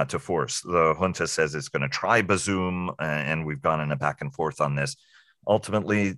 to 0.08 0.20
force. 0.20 0.62
The 0.62 0.96
junta 0.98 1.28
says 1.28 1.54
it's 1.54 1.70
going 1.70 1.84
to 1.84 1.90
try 1.90 2.22
Bazoum, 2.22 2.96
and 3.00 3.46
we've 3.46 3.62
gone 3.62 3.82
in 3.82 3.92
a 3.92 3.96
back 3.96 4.22
and 4.22 4.34
forth 4.34 4.62
on 4.62 4.76
this. 4.76 4.96
Ultimately, 5.48 6.16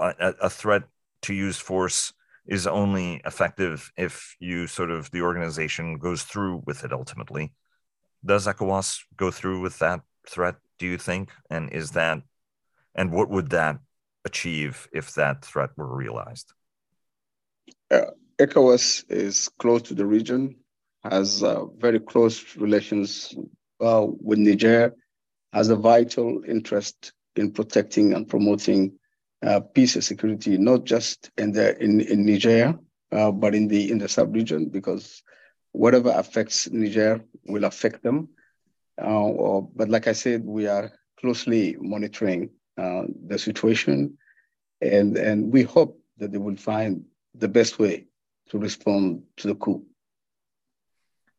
a, 0.00 0.34
a 0.42 0.50
threat 0.50 0.84
to 1.22 1.34
use 1.34 1.58
force 1.58 2.12
is 2.46 2.66
only 2.66 3.20
effective 3.26 3.92
if 3.96 4.34
you 4.40 4.66
sort 4.66 4.90
of 4.90 5.10
the 5.10 5.20
organization 5.20 5.98
goes 5.98 6.22
through 6.22 6.62
with 6.66 6.84
it 6.84 6.92
ultimately 6.92 7.52
does 8.24 8.46
ECOWAS 8.46 9.00
go 9.16 9.30
through 9.30 9.60
with 9.60 9.78
that 9.78 10.00
threat, 10.28 10.56
do 10.78 10.86
you 10.86 10.98
think? 10.98 11.30
And 11.50 11.72
is 11.72 11.92
that 11.92 12.22
And 12.94 13.12
what 13.12 13.30
would 13.30 13.50
that 13.50 13.78
achieve 14.24 14.88
if 14.92 15.14
that 15.14 15.44
threat 15.44 15.70
were 15.76 15.94
realized? 15.96 16.52
Uh, 17.90 18.10
ECOWAS 18.38 19.04
is 19.10 19.50
close 19.58 19.82
to 19.82 19.94
the 19.94 20.06
region, 20.06 20.56
has 21.04 21.42
uh, 21.42 21.66
very 21.78 22.00
close 22.00 22.56
relations 22.56 23.34
uh, 23.80 24.06
with 24.06 24.38
Niger, 24.38 24.94
has 25.52 25.68
a 25.68 25.76
vital 25.76 26.42
interest 26.46 27.12
in 27.36 27.50
protecting 27.50 28.14
and 28.14 28.28
promoting 28.28 28.92
uh, 29.44 29.60
peace 29.60 29.94
and 29.94 30.04
security, 30.04 30.58
not 30.58 30.84
just 30.84 31.30
in 31.38 31.52
the 31.52 31.76
in, 31.82 32.00
in 32.00 32.26
Niger, 32.26 32.78
uh, 33.12 33.30
but 33.30 33.54
in 33.54 33.68
the 33.68 33.90
in 33.90 33.98
the 33.98 34.08
sub-region, 34.08 34.68
because 34.68 35.22
whatever 35.72 36.10
affects 36.10 36.68
Niger 36.70 37.20
will 37.46 37.64
affect 37.64 38.02
them. 38.02 38.28
Uh, 39.00 39.06
or, 39.06 39.68
but 39.74 39.88
like 39.88 40.06
I 40.06 40.12
said, 40.12 40.44
we 40.44 40.66
are 40.66 40.92
closely 41.18 41.76
monitoring 41.80 42.50
uh, 42.80 43.02
the 43.26 43.38
situation, 43.38 44.16
and 44.80 45.16
and 45.16 45.52
we 45.52 45.62
hope 45.62 46.00
that 46.18 46.32
they 46.32 46.38
will 46.38 46.56
find 46.56 47.04
the 47.34 47.48
best 47.48 47.78
way 47.78 48.06
to 48.50 48.58
respond 48.58 49.22
to 49.36 49.48
the 49.48 49.54
coup. 49.54 49.84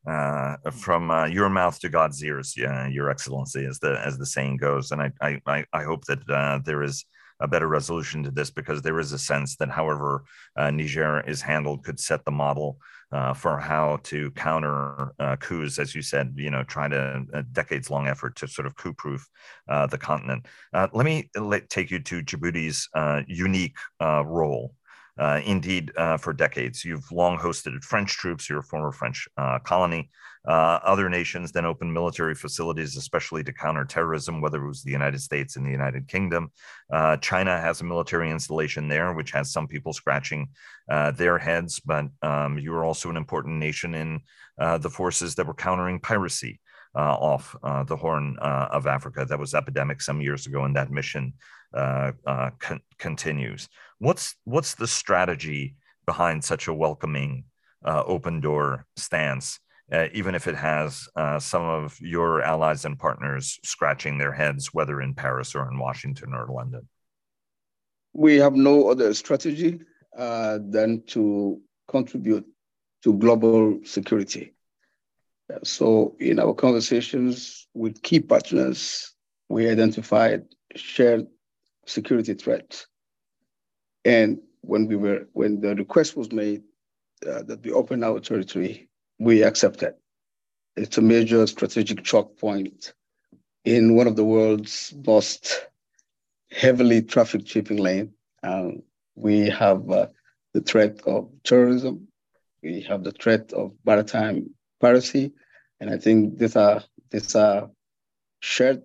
Uh, 0.06 0.56
from 0.72 1.10
uh, 1.10 1.26
your 1.26 1.48
mouth 1.48 1.78
to 1.80 1.88
God's 1.88 2.22
ears, 2.24 2.54
yeah, 2.56 2.88
Your 2.88 3.10
Excellency, 3.10 3.64
as 3.64 3.78
the 3.78 4.00
as 4.04 4.18
the 4.18 4.26
saying 4.26 4.56
goes, 4.56 4.92
and 4.92 5.00
I 5.02 5.40
I 5.46 5.64
I 5.72 5.82
hope 5.82 6.04
that 6.06 6.22
uh, 6.28 6.58
there 6.64 6.82
is 6.82 7.04
a 7.42 7.48
better 7.48 7.68
resolution 7.68 8.22
to 8.22 8.30
this 8.30 8.50
because 8.50 8.80
there 8.80 8.98
is 9.00 9.12
a 9.12 9.18
sense 9.18 9.56
that 9.56 9.68
however 9.68 10.24
uh, 10.56 10.70
Niger 10.70 11.20
is 11.28 11.42
handled 11.42 11.84
could 11.84 12.00
set 12.00 12.24
the 12.24 12.30
model 12.30 12.78
uh, 13.12 13.34
for 13.34 13.58
how 13.58 13.98
to 14.04 14.30
counter 14.30 15.12
uh, 15.18 15.36
coups, 15.36 15.78
as 15.78 15.94
you 15.94 16.00
said, 16.00 16.32
you 16.36 16.50
know, 16.50 16.62
try 16.62 16.88
to 16.88 17.24
a 17.34 17.42
decades 17.42 17.90
long 17.90 18.08
effort 18.08 18.34
to 18.36 18.48
sort 18.48 18.66
of 18.66 18.74
coup 18.76 18.94
proof 18.94 19.28
uh, 19.68 19.86
the 19.86 19.98
continent. 19.98 20.46
Uh, 20.72 20.88
let 20.94 21.04
me 21.04 21.28
let, 21.38 21.68
take 21.68 21.90
you 21.90 21.98
to 21.98 22.22
Djibouti's 22.22 22.88
uh, 22.94 23.20
unique 23.26 23.76
role 24.00 24.74
uh, 25.18 25.40
indeed, 25.44 25.92
uh, 25.96 26.16
for 26.16 26.32
decades. 26.32 26.84
You've 26.84 27.10
long 27.10 27.38
hosted 27.38 27.82
French 27.84 28.12
troops, 28.12 28.48
you're 28.48 28.62
former 28.62 28.92
French 28.92 29.28
uh, 29.36 29.58
colony. 29.58 30.10
Uh, 30.46 30.80
other 30.82 31.08
nations 31.08 31.52
then 31.52 31.64
opened 31.64 31.92
military 31.94 32.34
facilities, 32.34 32.96
especially 32.96 33.44
to 33.44 33.52
counter 33.52 33.84
terrorism, 33.84 34.40
whether 34.40 34.64
it 34.64 34.66
was 34.66 34.82
the 34.82 34.90
United 34.90 35.20
States 35.20 35.56
and 35.56 35.64
the 35.64 35.70
United 35.70 36.08
Kingdom. 36.08 36.50
Uh, 36.92 37.16
China 37.18 37.60
has 37.60 37.80
a 37.80 37.84
military 37.84 38.30
installation 38.30 38.88
there, 38.88 39.12
which 39.12 39.30
has 39.30 39.52
some 39.52 39.68
people 39.68 39.92
scratching 39.92 40.48
uh, 40.90 41.12
their 41.12 41.38
heads, 41.38 41.78
but 41.78 42.06
um, 42.22 42.58
you 42.58 42.74
are 42.74 42.84
also 42.84 43.08
an 43.08 43.16
important 43.16 43.58
nation 43.58 43.94
in 43.94 44.20
the 44.80 44.90
forces 44.90 45.34
that 45.34 45.46
were 45.46 45.54
countering 45.54 46.00
piracy. 46.00 46.60
Uh, 46.94 47.16
off 47.32 47.56
uh, 47.62 47.82
the 47.84 47.96
Horn 47.96 48.36
uh, 48.42 48.68
of 48.70 48.86
Africa 48.86 49.24
that 49.24 49.38
was 49.38 49.54
epidemic 49.54 50.02
some 50.02 50.20
years 50.20 50.46
ago, 50.46 50.64
and 50.64 50.76
that 50.76 50.90
mission 50.90 51.32
con- 51.72 52.82
continues. 52.98 53.70
What's 53.98 54.36
what's 54.44 54.74
the 54.74 54.86
strategy 54.86 55.76
behind 56.04 56.44
such 56.44 56.68
a 56.68 56.74
welcoming, 56.74 57.44
open 57.82 58.40
door 58.40 58.84
stance? 58.96 59.58
Uh, 59.90 60.08
even 60.12 60.34
if 60.34 60.46
it 60.46 60.54
has 60.54 61.08
uh, 61.16 61.38
some 61.38 61.62
of 61.62 61.98
your 62.00 62.42
allies 62.42 62.84
and 62.84 62.98
partners 62.98 63.58
scratching 63.62 64.16
their 64.16 64.32
heads, 64.32 64.72
whether 64.72 65.02
in 65.02 65.14
Paris 65.14 65.54
or 65.54 65.70
in 65.70 65.78
Washington 65.78 66.32
or 66.32 66.46
London? 66.50 66.88
We 68.14 68.36
have 68.36 68.54
no 68.54 68.90
other 68.90 69.12
strategy 69.14 69.80
uh, 70.16 70.58
than 70.62 71.02
to 71.08 71.60
contribute 71.88 72.46
to 73.02 73.14
global 73.14 73.80
security. 73.84 74.54
So, 75.62 76.16
in 76.18 76.38
our 76.38 76.54
conversations 76.54 77.66
with 77.74 78.02
key 78.02 78.20
partners, 78.20 79.14
we 79.48 79.68
identified 79.68 80.44
shared 80.76 81.26
security 81.86 82.34
threats. 82.34 82.86
And 84.04 84.40
when 84.62 84.86
we 84.86 84.96
were 84.96 85.28
when 85.32 85.60
the 85.60 85.74
request 85.74 86.16
was 86.16 86.32
made 86.32 86.62
uh, 87.26 87.42
that 87.44 87.64
we 87.64 87.72
open 87.72 88.02
our 88.02 88.20
territory, 88.20 88.88
we 89.18 89.42
accepted. 89.42 89.94
It's 90.76 90.98
a 90.98 91.02
major 91.02 91.46
strategic 91.46 92.02
choke 92.02 92.38
point 92.38 92.94
in 93.64 93.94
one 93.94 94.06
of 94.06 94.16
the 94.16 94.24
world's 94.24 94.94
most 95.06 95.66
heavily 96.50 97.02
trafficked 97.02 97.48
shipping 97.48 97.76
lane. 97.76 98.12
Um, 98.42 98.82
we 99.14 99.50
have 99.50 99.88
uh, 99.90 100.06
the 100.54 100.60
threat 100.60 101.00
of 101.06 101.30
terrorism. 101.44 102.08
We 102.62 102.80
have 102.82 103.04
the 103.04 103.12
threat 103.12 103.52
of 103.52 103.72
maritime 103.84 104.50
piracy, 104.80 105.32
and 105.82 105.90
I 105.90 105.98
think 105.98 106.38
these 106.38 106.54
are 106.54 106.80
these 107.10 107.34
are 107.34 107.68
shared 108.38 108.82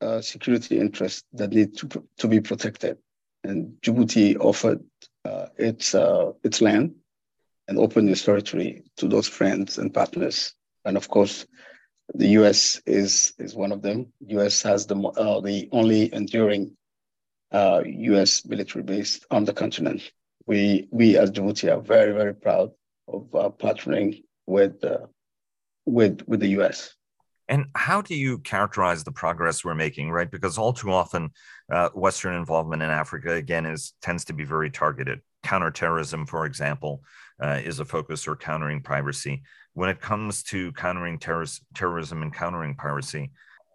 uh, 0.00 0.20
security 0.20 0.78
interests 0.78 1.24
that 1.32 1.50
need 1.50 1.76
to, 1.78 2.04
to 2.18 2.28
be 2.28 2.40
protected. 2.40 2.98
And 3.42 3.76
Djibouti 3.82 4.38
offered 4.38 4.80
uh, 5.24 5.46
its 5.56 5.92
uh, 5.92 6.32
its 6.44 6.60
land 6.60 6.94
and 7.66 7.78
opened 7.78 8.10
its 8.10 8.24
territory 8.24 8.84
to 8.98 9.08
those 9.08 9.26
friends 9.26 9.78
and 9.78 9.92
partners. 9.92 10.54
And 10.84 10.96
of 10.96 11.08
course, 11.08 11.46
the 12.14 12.28
U.S. 12.38 12.80
is 12.86 13.32
is 13.38 13.56
one 13.56 13.72
of 13.72 13.82
them. 13.82 14.12
U.S. 14.28 14.62
has 14.62 14.86
the 14.86 14.96
uh, 14.96 15.40
the 15.40 15.68
only 15.72 16.14
enduring 16.14 16.76
U.S. 17.52 18.44
Uh, 18.44 18.48
military 18.48 18.84
base 18.84 19.18
on 19.32 19.46
the 19.46 19.52
continent. 19.52 20.12
We 20.46 20.86
we 20.92 21.16
as 21.16 21.32
Djibouti 21.32 21.72
are 21.76 21.80
very 21.80 22.12
very 22.12 22.34
proud 22.34 22.70
of 23.08 23.30
partnering 23.58 24.22
with 24.46 24.84
uh, 24.84 25.06
with 25.86 26.22
with 26.26 26.40
the 26.40 26.48
U.S. 26.48 26.94
And 27.48 27.66
how 27.76 28.02
do 28.02 28.14
you 28.14 28.38
characterize 28.38 29.04
the 29.04 29.12
progress 29.12 29.64
we're 29.64 29.74
making, 29.74 30.10
right? 30.10 30.30
Because 30.30 30.58
all 30.58 30.72
too 30.72 30.90
often, 30.90 31.30
uh, 31.70 31.90
Western 31.90 32.34
involvement 32.34 32.82
in 32.82 32.90
Africa 32.90 33.34
again 33.34 33.66
is 33.66 33.94
tends 34.02 34.24
to 34.26 34.32
be 34.32 34.44
very 34.44 34.70
targeted. 34.70 35.20
Counterterrorism, 35.44 36.26
for 36.26 36.44
example, 36.44 37.02
uh, 37.40 37.60
is 37.64 37.78
a 37.78 37.84
focus, 37.84 38.26
or 38.26 38.34
countering 38.34 38.82
piracy. 38.82 39.42
When 39.74 39.88
it 39.88 40.00
comes 40.00 40.42
to 40.44 40.72
countering 40.72 41.18
terrorism 41.18 42.22
and 42.22 42.34
countering 42.34 42.74
piracy, 42.74 43.30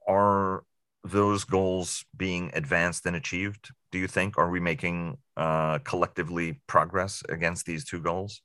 are 0.07 0.63
those 1.03 1.45
goals 1.45 2.03
being 2.17 2.51
advanced 2.53 3.05
and 3.05 3.15
achieved? 3.15 3.69
Do 3.91 3.99
you 3.99 4.07
think? 4.07 4.37
Are 4.37 4.49
we 4.49 4.59
making 4.59 5.17
uh, 5.37 5.79
collectively 5.79 6.61
progress 6.67 7.23
against 7.29 7.65
these 7.65 7.85
two 7.85 8.01
goals? 8.01 8.41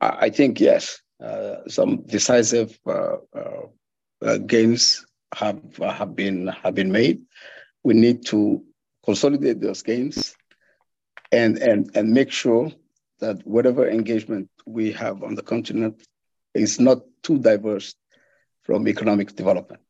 I 0.00 0.30
think 0.30 0.60
yes. 0.60 1.02
Uh, 1.22 1.56
some 1.68 2.02
decisive 2.06 2.78
uh, 2.86 3.16
uh, 4.22 4.38
gains 4.38 5.04
have 5.34 5.60
have 5.76 6.16
been 6.16 6.46
have 6.46 6.74
been 6.74 6.90
made. 6.90 7.20
We 7.84 7.94
need 7.94 8.26
to 8.26 8.64
consolidate 9.04 9.60
those 9.60 9.82
gains 9.82 10.34
and 11.32 11.58
and 11.58 11.90
and 11.94 12.12
make 12.12 12.30
sure 12.30 12.72
that 13.20 13.46
whatever 13.46 13.88
engagement 13.88 14.48
we 14.66 14.92
have 14.92 15.22
on 15.22 15.34
the 15.34 15.42
continent 15.42 16.02
is 16.54 16.80
not 16.80 16.98
too 17.22 17.38
diverse 17.38 17.94
from 18.62 18.88
economic 18.88 19.34
development, 19.34 19.82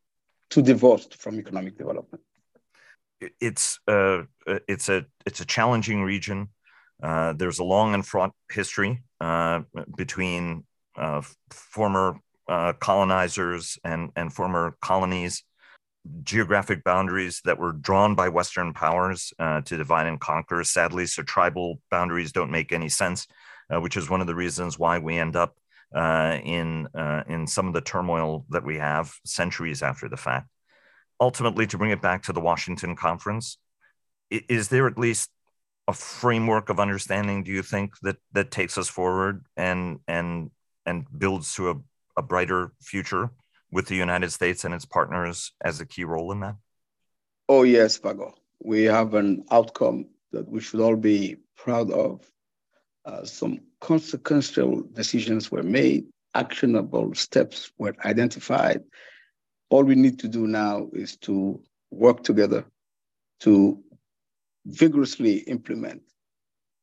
too 0.51 0.63
divorced 0.63 1.17
from 1.17 1.39
economic 1.39 1.79
development. 1.79 2.23
It's 3.41 3.79
uh, 3.87 4.23
it's 4.47 4.89
a 4.89 5.07
it's 5.27 5.41
a 5.41 5.47
challenging 5.47 6.03
region. 6.03 6.49
Uh, 7.03 7.33
there's 7.35 7.61
a 7.61 7.65
long 7.65 7.95
and 7.95 8.05
fraught 8.07 8.33
history 8.51 9.03
uh, 9.21 9.61
between 9.97 10.65
uh, 11.01 11.23
former 11.51 12.21
uh, 12.49 12.73
colonizers 12.75 13.79
and, 13.85 14.11
and 14.17 14.33
former 14.33 14.77
colonies, 14.81 15.45
geographic 16.23 16.85
boundaries 16.85 17.41
that 17.45 17.59
were 17.59 17.73
drawn 17.73 18.15
by 18.15 18.29
Western 18.29 18.73
powers 18.73 19.33
uh, 19.39 19.61
to 19.63 19.77
divide 19.77 20.07
and 20.07 20.21
conquer. 20.21 20.63
Sadly, 20.65 21.07
so 21.07 21.23
tribal 21.23 21.81
boundaries 21.91 22.33
don't 22.33 22.51
make 22.51 22.73
any 22.73 22.89
sense, 22.89 23.27
uh, 23.73 23.81
which 23.81 23.97
is 23.97 24.11
one 24.11 24.21
of 24.21 24.27
the 24.27 24.35
reasons 24.35 24.79
why 24.79 24.99
we 24.99 25.17
end 25.17 25.37
up 25.37 25.57
uh, 25.95 26.39
in 26.45 26.87
uh, 26.95 27.23
in 27.29 27.47
some 27.47 27.67
of 27.67 27.75
the 27.75 27.81
turmoil 27.81 28.45
that 28.51 28.65
we 28.65 28.77
have 28.79 29.13
centuries 29.25 29.83
after 29.83 30.09
the 30.09 30.17
fact. 30.17 30.49
Ultimately, 31.21 31.67
to 31.67 31.79
bring 31.79 31.91
it 31.91 32.03
back 32.03 32.23
to 32.25 32.33
the 32.33 32.41
Washington 32.41 32.97
conference, 32.97 33.59
is 34.31 34.69
there 34.69 34.87
at 34.87 34.99
least 34.99 35.31
a 35.87 35.93
framework 35.93 36.69
of 36.69 36.81
understanding? 36.81 37.43
Do 37.43 37.51
you 37.51 37.63
think 37.63 37.99
that 38.03 38.17
that 38.33 38.51
takes 38.51 38.79
us 38.79 38.89
forward 38.89 39.45
and 39.57 39.99
and 40.07 40.51
and 40.87 41.07
builds 41.19 41.55
to 41.55 41.71
a 41.71 41.75
a 42.17 42.23
brighter 42.23 42.73
future 42.83 43.31
with 43.73 43.87
the 43.87 43.97
United 43.97 44.31
States 44.31 44.65
and 44.65 44.75
its 44.75 44.85
partners 44.85 45.53
as 45.63 45.81
a 45.81 45.87
key 45.87 46.05
role 46.05 46.33
in 46.33 46.41
that? 46.41 46.57
Oh, 47.49 47.63
yes, 47.63 47.97
Vago. 47.97 48.35
We 48.63 48.85
have 48.85 49.15
an 49.15 49.45
outcome 49.51 50.07
that 50.33 50.49
we 50.49 50.61
should 50.61 50.81
all 50.81 50.97
be 50.97 51.37
proud 51.57 51.91
of. 51.91 52.29
Uh, 53.05 53.25
some 53.25 53.61
consequential 53.81 54.83
decisions 54.93 55.51
were 55.51 55.63
made, 55.63 56.05
actionable 56.35 57.15
steps 57.15 57.73
were 57.79 57.97
identified. 58.05 58.83
All 59.71 59.85
we 59.85 59.95
need 59.95 60.19
to 60.19 60.29
do 60.29 60.47
now 60.47 60.89
is 60.93 61.17
to 61.19 61.63
work 61.91 62.23
together 62.23 62.67
to 63.41 63.83
vigorously 64.67 65.39
implement 65.39 66.03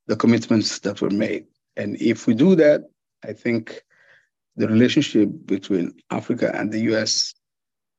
the 0.07 0.15
commitments 0.15 0.79
that 0.79 1.01
were 1.01 1.11
made. 1.11 1.45
And 1.75 2.01
if 2.01 2.25
we 2.25 2.33
do 2.33 2.55
that, 2.55 2.81
I 3.23 3.33
think 3.33 3.83
the 4.57 4.67
relationship 4.67 5.29
between 5.45 5.93
Africa 6.09 6.51
and 6.53 6.71
the 6.71 6.81
US 6.93 7.33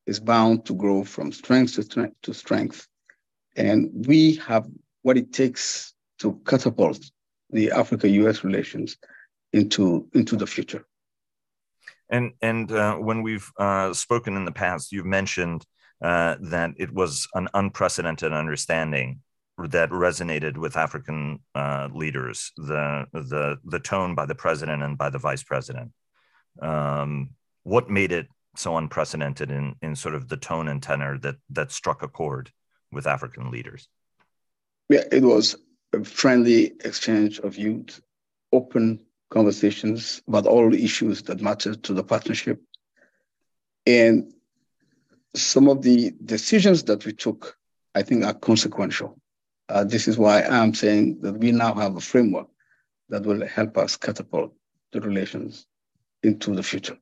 is 0.06 0.20
bound 0.20 0.66
to 0.66 0.74
grow 0.74 1.04
from 1.04 1.32
strength 1.32 1.74
to 1.74 1.82
strength, 1.82 2.16
to 2.22 2.34
strength 2.34 2.88
And 3.56 4.06
we 4.06 4.36
have 4.36 4.66
what 5.02 5.16
it 5.16 5.32
takes 5.32 5.92
to 6.20 6.40
catapult 6.44 7.00
the 7.50 7.72
Africa-U.S. 7.72 8.44
relations 8.44 8.96
into 9.52 10.08
into 10.14 10.36
the 10.36 10.46
future. 10.46 10.84
And 12.08 12.32
and 12.40 12.70
uh, 12.70 12.96
when 12.96 13.22
we've 13.22 13.50
uh, 13.58 13.92
spoken 13.92 14.36
in 14.36 14.44
the 14.44 14.52
past, 14.52 14.92
you've 14.92 15.06
mentioned 15.06 15.64
uh, 16.02 16.36
that 16.40 16.70
it 16.76 16.92
was 16.92 17.26
an 17.34 17.48
unprecedented 17.54 18.32
understanding 18.32 19.20
that 19.58 19.90
resonated 19.90 20.56
with 20.56 20.76
African 20.76 21.40
uh, 21.54 21.88
leaders. 21.92 22.52
The 22.56 23.06
the 23.12 23.58
the 23.64 23.80
tone 23.80 24.14
by 24.14 24.26
the 24.26 24.34
president 24.34 24.82
and 24.82 24.96
by 24.96 25.10
the 25.10 25.18
vice 25.18 25.42
president. 25.42 25.92
Um, 26.60 27.30
what 27.62 27.90
made 27.90 28.12
it 28.12 28.28
so 28.56 28.76
unprecedented 28.76 29.50
in 29.50 29.76
in 29.82 29.94
sort 29.94 30.14
of 30.14 30.28
the 30.28 30.36
tone 30.36 30.68
and 30.68 30.82
tenor 30.82 31.18
that 31.18 31.36
that 31.50 31.72
struck 31.72 32.02
a 32.02 32.08
chord 32.08 32.50
with 32.90 33.06
African 33.06 33.50
leaders? 33.50 33.88
Yeah, 34.88 35.04
it 35.12 35.22
was 35.22 35.56
a 35.92 36.04
friendly 36.04 36.72
exchange 36.84 37.38
of 37.40 37.54
views, 37.54 38.00
open 38.52 39.04
conversations 39.30 40.22
about 40.26 40.46
all 40.46 40.70
the 40.70 40.82
issues 40.82 41.22
that 41.22 41.40
matter 41.40 41.74
to 41.74 41.94
the 41.94 42.02
partnership. 42.02 42.60
And 43.86 44.32
some 45.34 45.68
of 45.68 45.82
the 45.82 46.12
decisions 46.24 46.82
that 46.84 47.04
we 47.04 47.12
took, 47.12 47.56
I 47.94 48.02
think, 48.02 48.24
are 48.24 48.34
consequential. 48.34 49.20
Uh, 49.68 49.84
this 49.84 50.08
is 50.08 50.16
why 50.16 50.42
I'm 50.42 50.72
saying 50.72 51.20
that 51.20 51.34
we 51.34 51.52
now 51.52 51.74
have 51.74 51.96
a 51.96 52.00
framework 52.00 52.48
that 53.10 53.24
will 53.24 53.46
help 53.46 53.76
us 53.76 53.96
catapult 53.96 54.54
the 54.92 55.00
relations 55.00 55.66
into 56.22 56.54
the 56.54 56.62
future. 56.62 56.96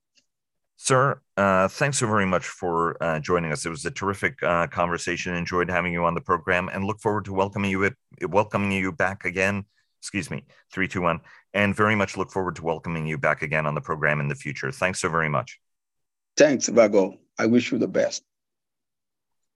Sir, 0.76 1.20
uh, 1.38 1.68
thanks 1.68 1.98
so 1.98 2.06
very 2.06 2.26
much 2.26 2.46
for 2.46 3.02
uh, 3.02 3.18
joining 3.18 3.50
us. 3.50 3.64
It 3.64 3.70
was 3.70 3.86
a 3.86 3.90
terrific 3.90 4.42
uh, 4.42 4.66
conversation. 4.66 5.34
Enjoyed 5.34 5.70
having 5.70 5.92
you 5.92 6.04
on 6.04 6.14
the 6.14 6.20
program, 6.20 6.68
and 6.68 6.84
look 6.84 7.00
forward 7.00 7.24
to 7.24 7.32
welcoming 7.32 7.70
you 7.70 7.90
welcoming 8.28 8.72
you 8.72 8.92
back 8.92 9.24
again. 9.24 9.64
Excuse 10.00 10.30
me, 10.30 10.44
three, 10.70 10.86
two, 10.86 11.00
one, 11.00 11.20
and 11.54 11.74
very 11.74 11.96
much 11.96 12.16
look 12.16 12.30
forward 12.30 12.56
to 12.56 12.62
welcoming 12.62 13.06
you 13.06 13.16
back 13.16 13.42
again 13.42 13.66
on 13.66 13.74
the 13.74 13.80
program 13.80 14.20
in 14.20 14.28
the 14.28 14.34
future. 14.34 14.70
Thanks 14.70 15.00
so 15.00 15.08
very 15.08 15.28
much. 15.28 15.58
Thanks, 16.36 16.68
Vago. 16.68 17.18
I 17.38 17.46
wish 17.46 17.72
you 17.72 17.78
the 17.78 17.88
best. 17.88 18.22